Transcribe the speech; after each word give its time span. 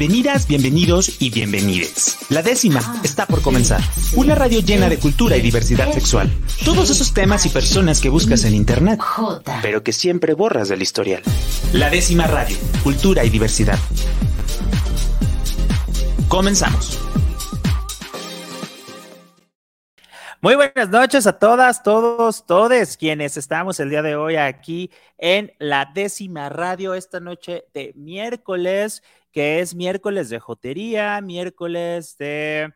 Bienvenidas, 0.00 0.48
bienvenidos 0.48 1.20
y 1.20 1.28
bienvenides. 1.28 2.16
La 2.30 2.40
décima 2.40 2.80
está 3.04 3.26
por 3.26 3.42
comenzar. 3.42 3.82
Una 4.16 4.34
radio 4.34 4.60
llena 4.60 4.88
de 4.88 4.98
cultura 4.98 5.36
y 5.36 5.42
diversidad 5.42 5.92
sexual. 5.92 6.32
Todos 6.64 6.88
esos 6.88 7.12
temas 7.12 7.44
y 7.44 7.50
personas 7.50 8.00
que 8.00 8.08
buscas 8.08 8.44
en 8.44 8.54
internet, 8.54 8.98
pero 9.60 9.82
que 9.82 9.92
siempre 9.92 10.32
borras 10.32 10.70
del 10.70 10.80
historial. 10.80 11.22
La 11.74 11.90
décima 11.90 12.26
radio, 12.26 12.56
cultura 12.82 13.26
y 13.26 13.28
diversidad. 13.28 13.78
Comenzamos. 16.28 16.98
Muy 20.42 20.54
buenas 20.54 20.88
noches 20.88 21.26
a 21.26 21.38
todas, 21.38 21.82
todos, 21.82 22.46
todes 22.46 22.96
quienes 22.96 23.36
estamos 23.36 23.78
el 23.78 23.90
día 23.90 24.00
de 24.00 24.16
hoy 24.16 24.36
aquí 24.36 24.90
en 25.18 25.52
la 25.58 25.90
décima 25.92 26.48
radio 26.48 26.94
esta 26.94 27.20
noche 27.20 27.66
de 27.74 27.92
miércoles, 27.94 29.02
que 29.32 29.60
es 29.60 29.74
miércoles 29.74 30.28
de 30.28 30.40
jotería, 30.40 31.20
miércoles 31.20 32.16
de 32.18 32.72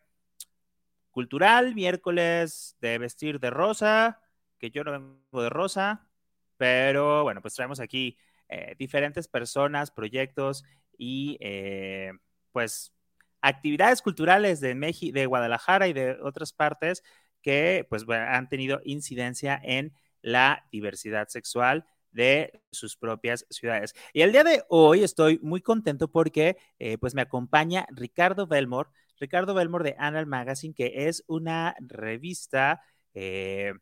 cultural, 1.11 1.75
miércoles 1.75 2.77
de 2.81 2.99
vestir 2.99 3.41
de 3.41 3.51
rosa, 3.51 4.21
que 4.59 4.71
yo 4.71 4.85
no 4.85 4.93
vengo 4.93 5.43
de 5.43 5.51
rosa, 5.51 6.09
pero 6.57 7.23
bueno, 7.23 7.41
pues 7.41 7.55
traemos 7.55 7.81
aquí 7.81 8.17
eh, 8.49 8.75
diferentes 8.79 9.29
personas, 9.29 9.91
proyectos 9.91 10.65
y 10.97 11.37
eh, 11.41 12.13
pues 12.53 12.93
actividades 13.41 14.03
culturales 14.03 14.61
de, 14.61 14.75
México, 14.75 15.15
de 15.15 15.27
Guadalajara 15.27 15.89
y 15.89 15.93
de 15.93 16.19
otras 16.23 16.53
partes 16.53 17.03
que 17.43 17.87
pues 17.91 18.05
han 18.09 18.49
tenido 18.49 18.81
incidencia 18.85 19.61
en 19.63 19.93
la 20.23 20.67
diversidad 20.73 21.29
sexual 21.29 21.87
de 22.15 22.63
sus 22.71 22.97
propias 22.97 23.45
ciudades. 23.51 23.93
Y 24.13 24.23
el 24.23 24.33
día 24.33 24.45
de 24.45 24.65
hoy 24.69 25.03
estoy 25.03 25.39
muy 25.43 25.61
contento 25.61 26.09
porque 26.09 26.57
eh, 26.79 26.97
pues 26.97 27.15
me 27.15 27.23
acompaña 27.23 27.87
Ricardo 27.91 28.47
Belmore, 28.47 28.89
Ricardo 29.19 29.53
Belmore 29.53 29.85
de 29.85 29.97
Annal 29.99 30.27
Magazine, 30.27 30.75
que 30.75 31.09
es 31.09 31.25
una 31.27 31.77
revista, 31.81 32.81
eh, 33.15 33.75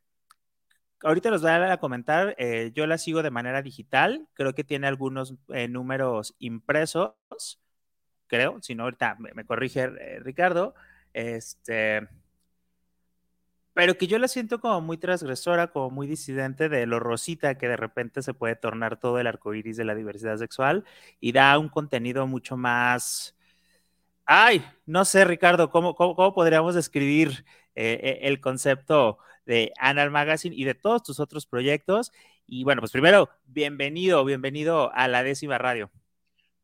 ahorita 1.03 1.31
los 1.31 1.43
voy 1.43 1.51
a 1.51 1.77
comentar, 1.77 2.35
eh, 2.39 2.73
yo 2.75 2.87
la 2.87 2.99
sigo 2.99 3.23
de 3.23 3.31
manera 3.31 3.63
digital, 3.63 4.27
creo 4.35 4.55
que 4.55 4.65
tiene 4.65 4.87
algunos 4.87 5.35
números 5.69 6.35
impresos, 6.39 7.15
creo, 8.27 8.61
si 8.63 8.75
no 8.75 8.85
ahorita 8.85 9.17
me, 9.19 9.33
me 9.35 9.45
corrige 9.45 9.89
Ricardo, 10.21 10.75
este 11.13 12.09
pero 13.75 13.97
que 13.97 14.07
yo 14.07 14.19
la 14.19 14.29
siento 14.29 14.61
como 14.61 14.81
muy 14.81 14.99
transgresora, 14.99 15.69
como 15.73 15.91
muy 15.91 16.07
disidente 16.07 16.69
de 16.69 16.87
lo 16.87 17.01
rosita 17.01 17.57
que 17.59 17.69
de 17.69 17.77
repente 17.77 18.23
se 18.23 18.35
puede 18.35 18.57
tornar 18.57 18.99
todo 18.99 19.19
el 19.19 19.27
arco 19.27 19.55
iris 19.55 19.77
de 19.77 19.85
la 19.85 19.95
diversidad 19.95 20.37
sexual 20.39 20.85
y 21.21 21.33
da 21.33 21.59
un 21.59 21.69
contenido 21.69 22.27
mucho 22.27 22.57
más. 22.57 23.37
Ay, 24.25 24.65
no 24.87 25.05
sé, 25.05 25.25
Ricardo, 25.25 25.71
¿cómo, 25.71 25.95
cómo, 25.95 26.35
podríamos 26.35 26.75
describir 26.75 27.45
eh, 27.75 28.01
eh, 28.03 28.19
el 28.23 28.41
concepto 28.41 29.19
de 29.47 29.73
Anal 29.79 30.11
Magazine 30.11 30.55
y 30.57 30.65
de 30.65 30.75
todos 30.75 31.03
tus 31.03 31.21
otros 31.21 31.47
proyectos? 31.47 32.13
Y 32.47 32.65
bueno, 32.65 32.81
pues 32.81 32.93
primero, 32.93 33.31
bienvenido, 33.47 34.25
bienvenido 34.25 34.93
a 34.95 35.09
la 35.09 35.23
décima 35.23 35.59
radio. 35.59 35.91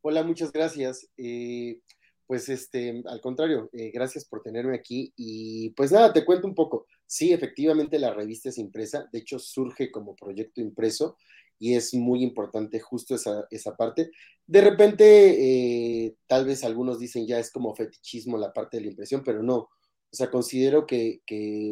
Hola, 0.01 0.23
muchas 0.23 0.51
gracias. 0.51 1.09
Eh, 1.17 1.81
pues 2.29 2.47
este, 2.47 3.01
al 3.07 3.21
contrario, 3.21 3.69
eh, 3.73 3.91
gracias 3.91 4.23
por 4.23 4.43
tenerme 4.43 4.75
aquí. 4.75 5.11
Y 5.17 5.71
pues 5.71 5.91
nada, 5.91 6.13
te 6.13 6.23
cuento 6.23 6.47
un 6.47 6.53
poco. 6.53 6.85
Sí, 7.11 7.33
efectivamente 7.33 7.97
la 7.97 8.13
revista 8.13 8.49
es 8.49 8.59
impresa, 8.59 9.09
de 9.11 9.17
hecho 9.17 9.39
surge 9.39 9.89
como 9.89 10.15
proyecto 10.15 10.61
impreso 10.61 11.17
y 11.57 11.73
es 11.73 11.95
muy 11.95 12.21
importante 12.21 12.79
justo 12.79 13.15
esa, 13.15 13.47
esa 13.49 13.75
parte. 13.75 14.11
De 14.45 14.61
repente, 14.61 16.05
eh, 16.05 16.15
tal 16.27 16.45
vez 16.45 16.63
algunos 16.63 16.99
dicen 16.99 17.25
ya 17.25 17.39
es 17.39 17.51
como 17.51 17.73
fetichismo 17.75 18.37
la 18.37 18.53
parte 18.53 18.77
de 18.77 18.83
la 18.83 18.89
impresión, 18.91 19.23
pero 19.25 19.41
no. 19.41 19.55
O 19.57 19.69
sea, 20.11 20.29
considero 20.29 20.85
que, 20.85 21.21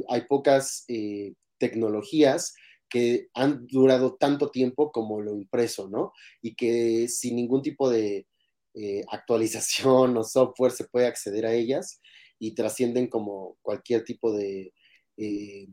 hay 0.10 0.22
pocas 0.28 0.86
eh, 0.88 1.36
tecnologías 1.59 2.56
que 2.90 3.28
han 3.36 3.68
durado 3.68 4.16
tanto 4.16 4.50
tiempo 4.50 4.92
como 4.92 5.22
lo 5.22 5.36
impreso, 5.36 5.88
¿no? 5.88 6.14
Y 6.42 6.56
que 6.56 7.08
sin 7.09 7.36
ningún 7.36 7.62
tipo 7.62 7.92
de, 7.92 8.26
eh, 8.74 9.03
actualización 9.09 10.18
o 10.18 10.24
software 10.24 10.72
se 10.72 10.86
puede 10.86 11.06
acceder 11.06 11.46
a 11.46 11.53
ellas 11.53 12.02
y 12.40 12.56
trascienden 12.56 13.08
como 13.08 13.58
cualquier 13.62 14.03
tipo 14.03 14.34
de, 14.34 14.74
eh, 15.17 15.67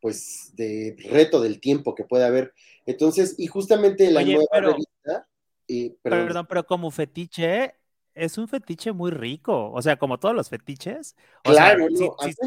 pues, 0.00 0.52
de 0.54 0.96
reto 1.10 1.40
del 1.40 1.60
tiempo 1.60 1.94
que 1.94 2.04
pueda 2.04 2.26
haber. 2.26 2.52
Entonces, 2.86 3.34
y 3.38 3.46
justamente 3.46 4.10
la 4.10 4.22
nueva 4.22 4.46
revista... 4.52 5.28
Eh, 5.68 5.96
perdón. 6.00 6.46
pero 6.48 6.64
como 6.64 6.92
fetiche, 6.92 7.74
es 8.14 8.38
un 8.38 8.46
fetiche 8.46 8.92
muy 8.92 9.10
rico, 9.10 9.72
o 9.72 9.82
sea, 9.82 9.96
como 9.96 10.18
todos 10.18 10.34
los 10.34 10.48
fetiches. 10.48 11.16
claro, 11.42 11.88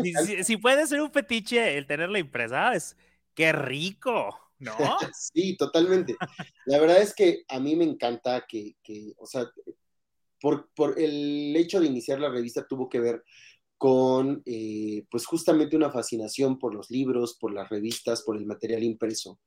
si, 0.01 0.43
si, 0.43 0.57
puede 0.57 0.87
ser 0.87 1.01
un 1.01 1.11
fetiche 1.11 1.77
el 1.77 1.85
tener 1.85 2.09
la 2.09 2.19
impresa, 2.19 2.73
es 2.73 2.95
qué 3.35 3.51
rico, 3.51 4.39
¿no? 4.57 4.73
sí, 5.13 5.57
totalmente. 5.57 6.16
La 6.66 6.79
verdad 6.79 7.01
es 7.01 7.13
que 7.13 7.43
a 7.49 7.59
mí 7.59 7.75
me 7.75 7.83
encanta 7.83 8.45
que, 8.47 8.77
que 8.81 9.13
o 9.17 9.25
sea, 9.25 9.45
por, 10.39 10.69
el 10.97 11.55
hecho 11.55 11.79
de 11.79 11.87
iniciar 11.87 12.19
la 12.19 12.29
revista 12.29 12.67
tuvo 12.67 12.89
que 12.89 12.99
ver 12.99 13.23
con, 13.79 14.44
eh, 14.45 15.06
pues 15.09 15.25
justamente 15.25 15.78
una 15.78 15.90
fascinación 15.90 16.59
por 16.59 16.75
los 16.75 16.91
libros, 16.91 17.38
por 17.40 17.53
las 17.53 17.69
revistas, 17.69 18.23
por 18.23 18.35
el 18.35 18.45
material 18.45 18.84
impreso, 18.84 19.40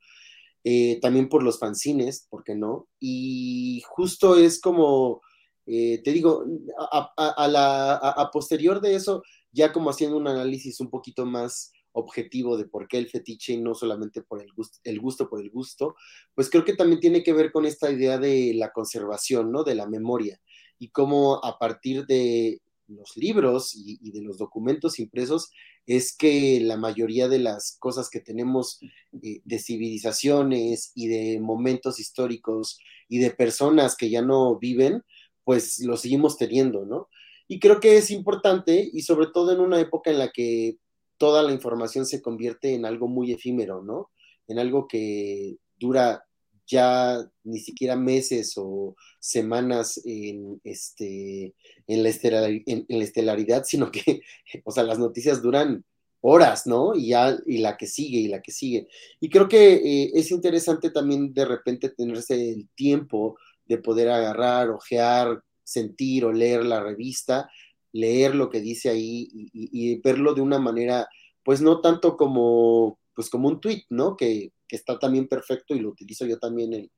eh, 0.64 0.98
también 1.02 1.28
por 1.28 1.42
los 1.42 1.58
fanzines, 1.58 2.26
¿por 2.30 2.42
qué 2.42 2.54
no? 2.54 2.88
Y 2.98 3.82
justo 3.86 4.36
es 4.38 4.58
como, 4.58 5.20
eh, 5.66 6.00
te 6.02 6.12
digo, 6.12 6.46
a, 6.78 8.30
posterior 8.32 8.80
de 8.80 8.94
eso, 8.94 9.22
ya 9.52 9.70
como 9.70 9.90
haciendo 9.90 10.16
un 10.16 10.26
análisis 10.26 10.80
un 10.80 10.88
poquito 10.88 11.26
más 11.26 11.70
objetivo 11.92 12.56
de 12.56 12.64
por 12.64 12.88
qué 12.88 12.96
el 12.96 13.10
fetiche 13.10 13.52
y 13.52 13.58
no 13.58 13.74
solamente 13.74 14.22
por 14.22 14.40
el 14.40 14.50
gusto, 14.54 14.78
el 14.84 14.98
gusto 14.98 15.28
por 15.28 15.42
el 15.42 15.50
gusto, 15.50 15.94
pues 16.34 16.48
creo 16.48 16.64
que 16.64 16.74
también 16.74 17.00
tiene 17.00 17.22
que 17.22 17.34
ver 17.34 17.52
con 17.52 17.66
esta 17.66 17.90
idea 17.90 18.16
de 18.16 18.54
la 18.54 18.72
conservación, 18.72 19.52
¿no? 19.52 19.62
De 19.62 19.74
la 19.74 19.86
memoria 19.86 20.40
y 20.78 20.88
cómo 20.88 21.44
a 21.44 21.58
partir 21.58 22.06
de 22.06 22.62
los 22.96 23.16
libros 23.16 23.74
y, 23.74 24.10
de 24.10 24.22
los 24.22 24.38
documentos 24.38 24.98
impresos 24.98 25.50
es 25.86 26.16
que 26.16 26.60
la 26.60 26.76
mayoría 26.76 27.28
de 27.28 27.38
las 27.38 27.76
cosas 27.78 28.08
que 28.08 28.20
tenemos 28.20 28.80
eh, 29.22 29.40
de 29.44 29.58
civilizaciones 29.58 30.92
y 30.94 31.08
de 31.08 31.40
momentos 31.40 31.98
históricos 31.98 32.78
y 33.08 33.18
de 33.18 33.30
personas 33.30 33.96
que 33.96 34.10
ya 34.10 34.22
no 34.22 34.58
viven, 34.58 35.02
pues 35.44 35.80
lo 35.80 35.96
seguimos 35.96 36.36
teniendo, 36.36 36.84
¿no? 36.84 37.08
Y 37.48 37.58
creo 37.58 37.80
que 37.80 37.96
es 37.96 38.10
importante 38.10 38.88
y 38.92 39.02
sobre 39.02 39.26
todo 39.26 39.52
en 39.52 39.60
una 39.60 39.80
época 39.80 40.10
en 40.10 40.18
la 40.18 40.30
que 40.30 40.78
toda 41.18 41.42
la 41.42 41.52
información 41.52 42.06
se 42.06 42.22
convierte 42.22 42.74
en 42.74 42.84
algo 42.84 43.08
muy 43.08 43.32
efímero, 43.32 43.82
¿no? 43.82 44.10
En 44.46 44.58
algo 44.58 44.88
que 44.88 45.56
dura 45.78 46.24
ya 46.72 47.24
ni 47.44 47.60
siquiera 47.60 47.94
meses 47.96 48.54
o 48.56 48.96
semanas 49.20 50.00
en, 50.04 50.60
este, 50.64 51.54
en, 51.86 52.02
la, 52.02 52.08
estelaridad, 52.08 53.64
sino 53.64 53.90
que, 53.90 54.22
o 54.64 54.72
sea, 54.72 54.82
las 54.82 54.98
noticias 54.98 55.42
duran 55.42 55.84
horas, 56.22 56.66
¿no? 56.66 56.94
Y 56.94 57.08
ya, 57.08 57.36
y 57.46 57.58
la 57.58 57.76
que 57.76 57.86
sigue, 57.86 58.18
y 58.18 58.28
la 58.28 58.40
que 58.40 58.52
sigue. 58.52 58.88
Y 59.20 59.28
creo 59.28 59.48
que 59.48 59.74
eh, 59.74 60.10
es 60.14 60.30
interesante 60.30 60.90
también 60.90 61.34
de 61.34 61.44
repente 61.44 61.90
tenerse 61.90 62.34
el 62.34 62.68
tiempo 62.74 63.36
de 63.66 63.78
poder 63.78 64.08
agarrar, 64.08 64.70
ojear, 64.70 65.42
sentir 65.62 66.24
o 66.24 66.32
leer 66.32 66.64
la 66.64 66.82
revista, 66.82 67.50
leer 67.92 68.34
lo 68.34 68.48
que 68.50 68.60
dice 68.60 68.88
ahí 68.88 69.28
y, 69.32 69.50
y 69.52 70.00
verlo 70.00 70.34
de 70.34 70.40
una 70.40 70.58
manera, 70.58 71.08
pues 71.44 71.60
no 71.60 71.80
tanto 71.80 72.16
como, 72.16 72.98
pues 73.14 73.28
como 73.28 73.48
un 73.48 73.60
tweet, 73.60 73.84
¿no? 73.90 74.16
Que, 74.16 74.52
que 74.72 74.76
está 74.76 74.98
también 74.98 75.28
perfecto 75.28 75.74
y 75.74 75.80
lo 75.80 75.90
utilizo 75.90 76.24
yo 76.24 76.38
también 76.38 76.72
en 76.72 76.90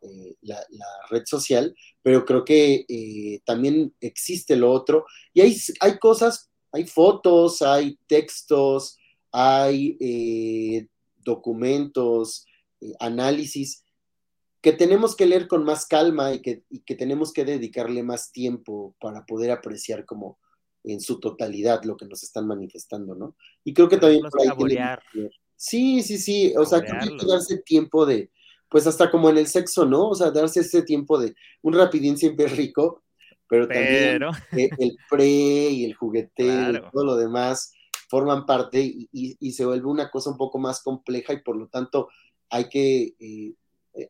eh, 0.00 0.34
la, 0.40 0.64
red 1.10 1.24
social, 1.26 1.76
pero 2.00 2.24
creo 2.24 2.42
que 2.42 2.86
eh, 2.88 3.42
también 3.44 3.94
existe 4.00 4.56
lo 4.56 4.72
otro. 4.72 5.04
Y 5.34 5.42
hay, 5.42 5.54
hay 5.80 5.98
cosas, 5.98 6.50
hay 6.72 6.86
fotos, 6.86 7.60
hay 7.60 7.98
textos, 8.06 8.96
hay 9.30 9.98
eh, 10.00 10.86
documentos, 11.18 12.46
análisis 12.98 13.84
que 14.62 14.72
tenemos 14.72 15.14
que 15.16 15.26
leer 15.26 15.48
con 15.48 15.64
más 15.64 15.84
calma 15.84 16.32
y 16.32 16.40
que, 16.40 16.62
y 16.70 16.80
que 16.80 16.94
tenemos 16.94 17.34
que 17.34 17.44
dedicarle 17.44 18.02
más 18.02 18.32
tiempo 18.32 18.94
para 19.00 19.26
poder 19.26 19.50
apreciar 19.50 20.06
como 20.06 20.38
en 20.82 21.00
su 21.02 21.20
totalidad 21.20 21.84
lo 21.84 21.98
que 21.98 22.06
nos 22.06 22.22
están 22.22 22.46
manifestando, 22.46 23.14
¿no? 23.14 23.36
Y 23.64 23.74
creo 23.74 23.88
que 23.90 23.98
también... 23.98 24.22
Sí, 25.58 26.04
sí, 26.04 26.18
sí, 26.18 26.54
o 26.56 26.64
sea, 26.64 26.78
hay 26.78 27.16
que 27.16 27.26
darse 27.26 27.58
tiempo 27.58 28.06
de, 28.06 28.30
pues 28.70 28.86
hasta 28.86 29.10
como 29.10 29.28
en 29.28 29.38
el 29.38 29.48
sexo, 29.48 29.84
¿no? 29.86 30.10
O 30.10 30.14
sea, 30.14 30.30
darse 30.30 30.60
ese 30.60 30.82
tiempo 30.82 31.18
de 31.18 31.34
un 31.62 31.74
rapidín 31.74 32.16
siempre 32.16 32.46
rico, 32.46 33.02
pero, 33.48 33.66
también 33.66 34.22
el 34.52 34.96
pre 35.10 35.26
y 35.26 35.84
el 35.84 35.94
jugueteo 35.94 36.70
y 36.70 36.80
todo 36.92 37.04
lo 37.04 37.16
demás 37.16 37.72
forman 38.08 38.46
parte 38.46 38.80
y, 38.80 39.52
se 39.52 39.64
vuelve 39.64 39.86
una 39.86 40.10
cosa 40.10 40.30
un 40.30 40.36
poco 40.36 40.60
más 40.60 40.80
compleja 40.80 41.32
y 41.32 41.42
por 41.42 41.56
lo 41.56 41.66
tanto 41.66 42.08
hay 42.50 42.68
que, 42.68 43.14
eh, 43.18 43.54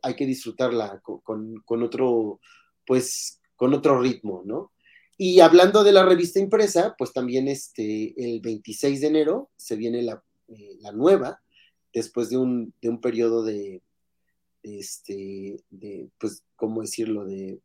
hay 0.02 0.16
que 0.16 0.26
disfrutarla 0.26 1.00
con, 1.00 1.62
con, 1.64 1.82
otro, 1.82 2.40
pues, 2.86 3.40
con 3.56 3.72
otro 3.72 4.02
ritmo, 4.02 4.42
¿no? 4.44 4.72
Y 5.16 5.40
hablando 5.40 5.82
de 5.82 5.92
la 5.92 6.04
revista 6.04 6.40
impresa, 6.40 6.94
pues 6.98 7.14
también 7.14 7.48
este, 7.48 8.14
el 8.22 8.40
26 8.40 9.00
de 9.00 9.06
enero 9.06 9.50
se 9.56 9.74
viene 9.76 10.02
la, 10.02 10.22
eh, 10.48 10.76
la 10.80 10.92
nueva, 10.92 11.40
después 11.92 12.30
de 12.30 12.36
un, 12.36 12.72
de 12.80 12.88
un 12.88 13.00
periodo 13.00 13.42
de, 13.42 13.82
este, 14.62 15.60
de, 15.70 16.08
pues, 16.18 16.42
¿cómo 16.56 16.80
decirlo? 16.80 17.24
De, 17.24 17.60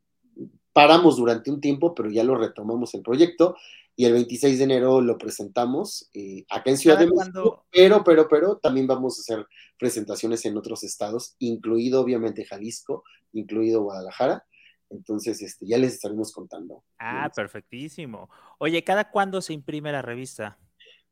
paramos 0.73 1.17
durante 1.17 1.51
un 1.51 1.61
tiempo, 1.61 1.93
pero 1.93 2.09
ya 2.09 2.23
lo 2.23 2.35
retomamos 2.35 2.93
el 2.93 3.01
proyecto 3.01 3.55
y 3.95 4.05
el 4.05 4.13
26 4.13 4.57
de 4.57 4.63
enero 4.63 5.01
lo 5.01 5.17
presentamos 5.17 6.09
eh, 6.13 6.45
acá 6.49 6.71
en 6.71 6.77
Ciudad 6.77 6.97
de 6.97 7.07
México, 7.07 7.65
pero, 7.71 8.03
pero, 8.03 8.27
pero 8.27 8.57
también 8.57 8.87
vamos 8.87 9.17
a 9.17 9.21
hacer 9.21 9.47
presentaciones 9.77 10.45
en 10.45 10.57
otros 10.57 10.83
estados, 10.83 11.35
incluido 11.37 12.01
obviamente 12.01 12.45
Jalisco, 12.45 13.03
incluido 13.33 13.83
Guadalajara. 13.83 14.45
Entonces, 14.89 15.41
este, 15.41 15.65
ya 15.65 15.77
les 15.77 15.93
estaremos 15.93 16.31
contando. 16.31 16.83
Ah, 16.99 17.31
perfectísimo. 17.35 18.29
Oye, 18.59 18.83
¿cada 18.83 19.09
cuándo 19.09 19.41
se 19.41 19.53
imprime 19.53 19.91
la 19.91 20.01
revista? 20.01 20.57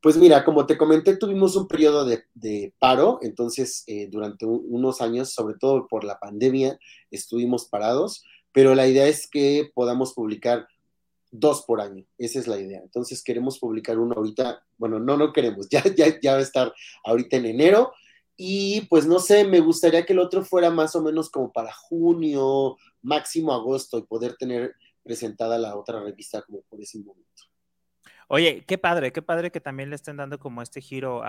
Pues 0.02 0.16
mira, 0.16 0.44
como 0.44 0.66
te 0.66 0.76
comenté, 0.76 1.16
tuvimos 1.16 1.54
un 1.54 1.68
periodo 1.68 2.04
de, 2.04 2.74
paro, 2.80 3.20
entonces 3.22 3.84
eh, 3.86 4.08
durante 4.10 4.44
unos 4.44 5.00
años, 5.00 5.32
sobre 5.32 5.54
todo 5.56 5.86
por 5.86 6.02
la 6.02 6.18
pandemia, 6.18 6.76
estuvimos 7.12 7.66
parados, 7.66 8.24
pero 8.50 8.74
la 8.74 8.88
idea 8.88 9.06
es 9.06 9.30
que 9.30 9.70
podamos 9.72 10.12
publicar 10.12 10.66
dos 11.30 11.62
por 11.62 11.80
año, 11.80 12.04
esa 12.18 12.40
es 12.40 12.48
la 12.48 12.58
idea. 12.58 12.80
Entonces 12.82 13.22
queremos 13.22 13.60
publicar 13.60 13.96
uno 13.96 14.16
ahorita, 14.16 14.64
bueno, 14.76 14.98
no, 14.98 15.16
no 15.16 15.32
queremos, 15.32 15.68
ya, 15.70 15.84
ya, 15.94 16.20
ya 16.20 16.32
va 16.32 16.38
a 16.38 16.42
estar 16.42 16.74
ahorita 17.04 17.36
en 17.36 17.46
enero 17.46 17.92
y 18.36 18.80
pues 18.86 19.06
no 19.06 19.20
sé, 19.20 19.44
me 19.44 19.60
gustaría 19.60 20.04
que 20.04 20.14
el 20.14 20.18
otro 20.18 20.44
fuera 20.44 20.70
más 20.70 20.96
o 20.96 21.02
menos 21.02 21.30
como 21.30 21.52
para 21.52 21.72
junio, 21.72 22.76
máximo 23.02 23.52
agosto 23.52 23.98
y 23.98 24.02
poder 24.02 24.34
tener 24.36 24.74
presentada 25.04 25.58
la 25.58 25.76
otra 25.76 26.02
revista 26.02 26.42
como 26.42 26.62
por 26.62 26.80
ese 26.80 26.98
momento. 26.98 27.51
Oye, 28.28 28.64
qué 28.66 28.78
padre, 28.78 29.12
qué 29.12 29.22
padre 29.22 29.50
que 29.50 29.60
también 29.60 29.90
le 29.90 29.96
estén 29.96 30.16
dando 30.16 30.38
como 30.38 30.62
este 30.62 30.80
giro 30.80 31.22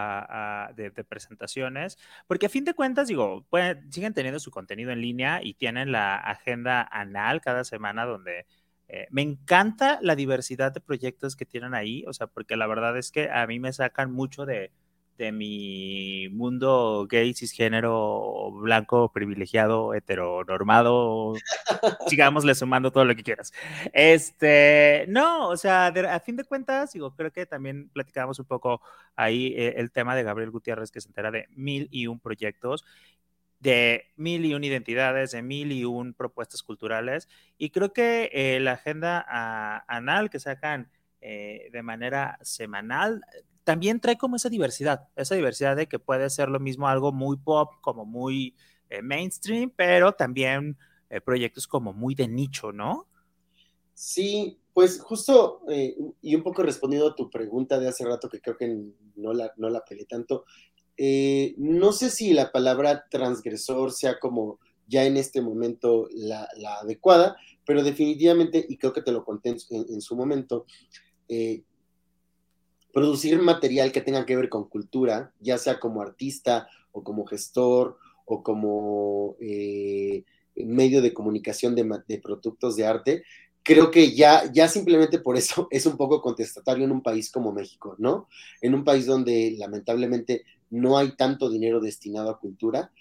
de, 0.75 0.91
presentaciones, 1.07 1.97
porque 2.27 2.45
a 2.45 2.49
fin 2.49 2.63
de 2.65 2.73
cuentas, 2.73 3.07
digo, 3.07 3.45
siguen 3.89 4.13
teniendo 4.13 4.39
su 4.39 4.51
contenido 4.51 4.91
en 4.91 5.01
línea 5.01 5.41
y 5.43 5.53
tienen 5.55 5.91
la 5.91 6.15
agenda 6.15 6.87
anal 6.91 7.41
cada 7.41 7.63
semana 7.63 8.05
donde 8.05 8.45
eh, 8.87 9.07
me 9.11 9.21
encanta 9.21 9.99
la 10.01 10.15
diversidad 10.15 10.71
de 10.71 10.81
proyectos 10.81 11.35
que 11.35 11.45
tienen 11.45 11.73
ahí, 11.73 12.03
o 12.07 12.13
sea, 12.13 12.27
porque 12.27 12.55
la 12.55 12.67
verdad 12.67 12.97
es 12.97 13.11
que 13.11 13.29
a 13.29 13.45
mí 13.47 13.59
me 13.59 13.73
sacan 13.73 14.11
mucho 14.11 14.45
de, 14.45 14.71
de 15.17 15.31
mi 15.31 16.29
mundo 16.29 17.07
gay, 17.09 17.33
cisgénero, 17.33 18.51
blanco, 18.51 19.11
privilegiado, 19.11 19.93
heteronormado, 19.93 21.33
sigámosle 22.07 22.55
sumando 22.55 22.91
todo 22.91 23.05
lo 23.05 23.15
que 23.15 23.23
quieras. 23.23 23.53
Este, 23.93 25.05
no, 25.09 25.49
o 25.49 25.57
sea, 25.57 25.87
a 25.87 26.19
fin 26.19 26.35
de 26.35 26.43
cuentas, 26.43 26.93
digo, 26.93 27.15
creo 27.15 27.31
que 27.31 27.45
también 27.45 27.89
platicábamos 27.89 28.39
un 28.39 28.45
poco 28.45 28.81
ahí 29.15 29.53
eh, 29.55 29.75
el 29.77 29.91
tema 29.91 30.15
de 30.15 30.23
Gabriel 30.23 30.51
Gutiérrez, 30.51 30.91
que 30.91 31.01
se 31.01 31.09
entera 31.09 31.31
de 31.31 31.47
mil 31.51 31.87
y 31.91 32.07
un 32.07 32.19
proyectos 32.19 32.85
de 33.63 34.11
mil 34.17 34.45
y 34.45 34.53
un 34.53 34.63
identidades, 34.65 35.31
de 35.31 35.41
mil 35.41 35.71
y 35.71 35.85
un 35.85 36.13
propuestas 36.13 36.63
culturales. 36.63 37.29
Y 37.57 37.69
creo 37.69 37.93
que 37.93 38.29
eh, 38.33 38.59
la 38.59 38.73
agenda 38.73 39.25
ah, 39.27 39.85
anal 39.87 40.29
que 40.29 40.39
sacan 40.39 40.89
eh, 41.25 41.69
de 41.71 41.83
manera 41.83 42.37
semanal 42.41 43.23
también 43.63 44.01
trae 44.01 44.17
como 44.17 44.35
esa 44.35 44.49
diversidad, 44.49 45.07
esa 45.15 45.35
diversidad 45.35 45.77
de 45.77 45.87
que 45.87 45.97
puede 45.97 46.29
ser 46.29 46.49
lo 46.49 46.59
mismo 46.59 46.89
algo 46.89 47.13
muy 47.13 47.37
pop, 47.37 47.75
como 47.79 48.03
muy 48.03 48.57
eh, 48.89 49.01
mainstream, 49.01 49.71
pero 49.73 50.11
también 50.11 50.77
eh, 51.09 51.21
proyectos 51.21 51.65
como 51.65 51.93
muy 51.93 52.13
de 52.13 52.27
nicho, 52.27 52.73
¿no? 52.73 53.07
Sí, 53.93 54.59
pues 54.73 54.99
justo, 54.99 55.61
y 56.21 56.35
un 56.35 56.43
poco 56.43 56.61
respondiendo 56.61 57.07
a 57.07 57.15
tu 57.15 57.29
pregunta 57.29 57.79
de 57.79 57.87
hace 57.87 58.03
rato, 58.03 58.27
que 58.27 58.41
creo 58.41 58.57
que 58.57 58.91
no 59.15 59.31
la, 59.31 59.53
no 59.55 59.69
la 59.69 59.81
tanto, 60.09 60.43
no 61.57 61.93
sé 61.93 62.09
si 62.09 62.33
la 62.33 62.51
palabra 62.51 63.05
transgresor 63.09 63.93
sea 63.93 64.19
como 64.19 64.59
ya 64.87 65.05
en 65.05 65.15
este 65.15 65.41
momento 65.41 66.09
la, 66.11 66.49
adecuada, 66.81 67.37
pero 67.65 67.81
definitivamente, 67.81 68.65
y 68.67 68.77
creo 68.77 68.91
que 68.91 69.03
te 69.03 69.13
lo 69.13 69.23
conté 69.23 69.55
en 69.69 70.01
su 70.01 70.15
momento, 70.17 70.65
producir 72.93 73.41
material 73.41 73.91
que 73.91 74.01
tenga 74.01 74.25
que 74.25 74.35
ver 74.35 74.49
con 74.49 74.69
cultura, 74.69 75.33
ya 75.39 75.57
sea 75.57 75.79
como 75.79 76.01
artista 76.01 76.67
o 76.91 77.03
como 77.03 77.25
gestor 77.25 77.97
o 78.25 78.43
como 78.43 79.35
eh, 79.41 80.23
medio 80.55 81.01
de 81.01 81.13
comunicación 81.13 81.75
de, 81.75 82.19
productos 82.19 82.75
de 82.75 82.85
arte, 82.85 83.23
creo 83.63 83.89
que 83.89 84.13
ya, 84.13 84.43
ya 84.51 84.67
simplemente 84.67 85.17
por 85.19 85.37
eso 85.37 85.67
es 85.71 85.85
un 85.85 85.97
poco 85.97 86.21
contestatario 86.21 86.85
en 86.85 86.91
un 86.91 87.01
país 87.01 87.31
como 87.31 87.51
México, 87.51 87.95
¿no? 87.97 88.27
En 88.61 88.75
un 88.75 88.83
país 88.83 89.07
donde 89.07 89.55
lamentablemente 89.57 90.43
no 90.69 90.97
hay 90.97 91.15
tanto 91.15 91.49
dinero 91.49 91.79
destinado 91.79 92.29
a 92.29 92.39
cultura, 92.39 92.91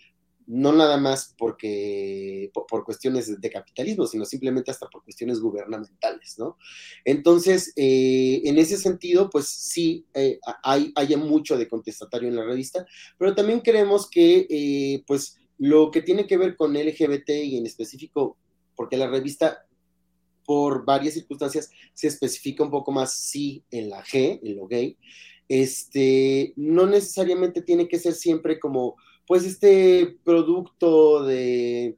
no 0.53 0.71
nada 0.71 0.99
más 0.99 1.35
porque 1.39 2.51
por, 2.53 2.85
cuestiones 2.85 3.41
de 3.41 3.51
capitalismo, 3.51 4.07
sino 4.07 4.27
simplemente 4.27 4.71
hasta 4.71 4.87
por 4.87 5.03
cuestiones 5.03 5.41
gubernamentales, 5.41 6.39
¿no? 6.39 6.59
Entonces, 7.07 7.73
eh, 7.75 8.43
en 8.45 8.59
ese 8.59 8.77
sentido, 8.77 9.31
pues 9.31 9.49
sí, 9.49 10.05
eh, 10.13 10.39
hay, 10.63 10.93
mucho 11.17 11.57
de 11.57 11.69
contestatario 11.69 12.29
en 12.29 12.37
la 12.37 12.45
revista, 12.45 12.87
pero 13.17 13.35
también 13.35 13.61
creemos 13.61 14.11
que, 14.11 14.47
eh, 14.51 15.03
pues, 15.07 15.39
lo 15.57 15.91
que 15.91 16.03
tiene 16.03 16.27
que 16.27 16.37
ver 16.37 16.55
con 16.55 16.77
LGBT 16.77 17.31
y 17.31 17.57
en 17.57 17.65
específico, 17.65 18.37
porque 18.77 18.99
la 18.99 19.09
revista, 19.09 19.67
por 20.45 20.85
varias 20.85 21.15
circunstancias, 21.15 21.71
se 21.95 22.09
especifica 22.09 22.63
un 22.63 22.71
poco 22.71 22.93
más, 22.93 23.15
sí, 23.15 23.65
en 23.71 23.89
la 23.89 24.05
G, 24.05 24.39
en 24.43 24.57
lo 24.57 24.67
gay, 24.67 24.99
este, 25.49 26.53
no 26.57 26.87
necesariamente 26.87 27.63
tiene 27.63 27.89
que 27.89 27.99
ser 27.99 28.13
siempre 28.13 28.61
como 28.61 28.97
pues 29.33 29.45
este 29.45 30.19
producto 30.25 31.25
de, 31.25 31.97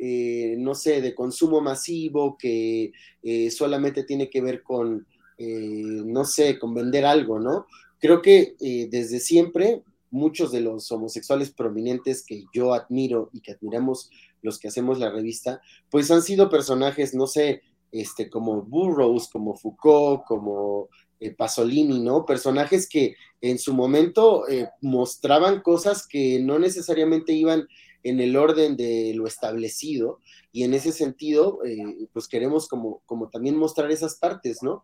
eh, 0.00 0.56
no 0.58 0.74
sé, 0.74 1.00
de 1.00 1.14
consumo 1.14 1.60
masivo 1.60 2.36
que 2.36 2.90
eh, 3.22 3.50
solamente 3.52 4.02
tiene 4.02 4.28
que 4.28 4.40
ver 4.40 4.64
con, 4.64 5.06
eh, 5.38 6.02
no 6.04 6.24
sé, 6.24 6.58
con 6.58 6.74
vender 6.74 7.04
algo, 7.04 7.38
¿no? 7.38 7.66
Creo 8.00 8.20
que 8.20 8.56
desde 8.90 9.20
siempre 9.20 9.82
muchos 10.10 10.50
de 10.50 10.60
los 10.60 10.90
homosexuales 10.90 11.52
prominentes 11.52 12.26
que 12.26 12.46
yo 12.52 12.74
admiro 12.74 13.30
y 13.32 13.42
que 13.42 13.52
admiramos 13.52 14.10
los 14.42 14.58
que 14.58 14.66
hacemos 14.66 14.98
la 14.98 15.12
revista, 15.12 15.62
pues 15.88 16.10
han 16.10 16.22
sido 16.22 16.50
personajes, 16.50 17.14
no 17.14 17.28
sé, 17.28 17.62
este, 17.92 18.28
como 18.28 18.60
Burroughs, 18.62 19.28
como 19.28 19.54
Foucault, 19.54 20.24
como 20.24 20.88
eh, 21.22 21.30
Pasolini, 21.30 22.00
¿no? 22.00 22.26
Personajes 22.26 22.88
que 22.88 23.14
en 23.40 23.56
su 23.60 23.74
momento 23.74 24.48
eh, 24.48 24.68
mostraban 24.80 25.60
cosas 25.60 26.04
que 26.08 26.40
no 26.40 26.58
necesariamente 26.58 27.32
iban 27.32 27.68
en 28.02 28.18
el 28.18 28.34
orden 28.36 28.76
de 28.76 29.12
lo 29.14 29.28
establecido 29.28 30.18
y 30.50 30.64
en 30.64 30.74
ese 30.74 30.90
sentido, 30.90 31.60
eh, 31.64 32.08
pues 32.12 32.26
queremos 32.26 32.66
como, 32.66 33.02
como 33.06 33.30
también 33.30 33.56
mostrar 33.56 33.92
esas 33.92 34.16
partes, 34.16 34.64
¿no? 34.64 34.82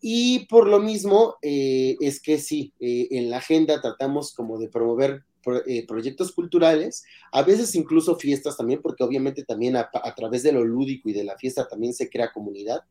Y 0.00 0.46
por 0.46 0.66
lo 0.66 0.80
mismo, 0.80 1.34
es 1.42 2.20
que 2.20 2.38
sí, 2.38 2.72
en 2.78 3.30
la 3.30 3.38
agenda 3.38 3.80
tratamos 3.80 4.32
como 4.32 4.56
de 4.56 4.68
promover 4.68 5.24
proyectos 5.88 6.30
culturales, 6.30 7.02
a 7.32 7.42
veces 7.42 7.74
incluso 7.74 8.14
fiestas 8.14 8.56
también, 8.56 8.80
porque 8.80 9.02
obviamente 9.02 9.42
también 9.42 9.74
a, 9.74 9.90
través 10.16 10.44
de 10.44 10.52
lo 10.52 10.62
lúdico 10.62 11.08
y 11.08 11.14
de 11.14 11.24
la 11.24 11.36
fiesta 11.36 11.66
también 11.66 11.94
se 11.94 12.08
crea 12.08 12.30
comunidad, 12.30 12.82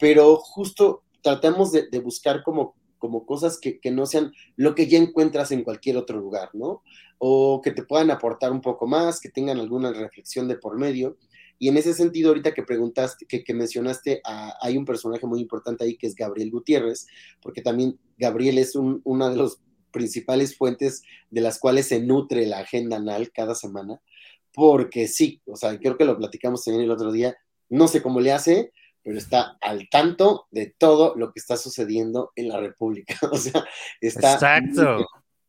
pero 0.00 0.38
justo 0.38 1.04
tratamos 1.22 1.72
de, 1.72 1.98
buscar 2.00 2.42
como, 2.42 2.74
como 2.98 3.26
cosas 3.26 3.58
que, 3.58 3.80
no 3.90 4.06
sean 4.06 4.32
lo 4.56 4.74
que 4.74 4.86
ya 4.86 4.98
encuentras 4.98 5.50
en 5.52 5.64
cualquier 5.64 5.96
otro 5.96 6.18
lugar, 6.18 6.50
¿no? 6.52 6.82
O 7.18 7.60
que 7.62 7.72
te 7.72 7.82
puedan 7.82 8.10
aportar 8.10 8.52
un 8.52 8.60
poco 8.60 8.86
más, 8.86 9.20
que 9.20 9.28
tengan 9.28 9.58
alguna 9.58 9.92
reflexión 9.92 10.48
de 10.48 10.56
por 10.56 10.78
medio. 10.78 11.16
Y 11.58 11.68
en 11.68 11.76
ese 11.76 11.92
sentido, 11.92 12.28
ahorita 12.28 12.54
que 12.54 12.62
preguntaste, 12.62 13.26
que, 13.26 13.42
que 13.42 13.54
mencionaste, 13.54 14.22
hay 14.60 14.76
un 14.76 14.84
personaje 14.84 15.26
muy 15.26 15.40
importante 15.40 15.84
ahí 15.84 15.96
que 15.96 16.06
es 16.06 16.14
Gabriel 16.14 16.50
Gutiérrez, 16.50 17.06
porque 17.42 17.62
también 17.62 17.98
Gabriel 18.16 18.58
es 18.58 18.76
una 18.76 19.28
de 19.28 19.36
las 19.36 19.58
principales 19.90 20.56
fuentes 20.56 21.02
de 21.30 21.40
las 21.40 21.58
cuales 21.58 21.86
se 21.86 22.00
nutre 22.00 22.46
la 22.46 22.60
agenda 22.60 22.96
anal 22.96 23.32
cada 23.32 23.54
semana, 23.54 24.00
porque 24.54 25.08
sí, 25.08 25.40
o 25.46 25.56
sea, 25.56 25.78
creo 25.78 25.96
que 25.96 26.04
lo 26.04 26.16
platicamos 26.16 26.64
también 26.64 26.84
el 26.84 26.90
otro 26.90 27.12
día, 27.12 27.36
no 27.68 27.88
sé 27.88 28.02
cómo 28.02 28.20
le 28.20 28.32
hace, 28.32 28.72
pero 29.02 29.18
está 29.18 29.56
al 29.60 29.88
tanto 29.88 30.46
de 30.50 30.74
todo 30.76 31.14
lo 31.16 31.32
que 31.32 31.40
está 31.40 31.56
sucediendo 31.56 32.32
en 32.36 32.48
la 32.48 32.60
República. 32.60 33.14
O 33.32 33.36
sea, 33.36 33.64
está, 34.00 34.34
Exacto. 34.34 34.96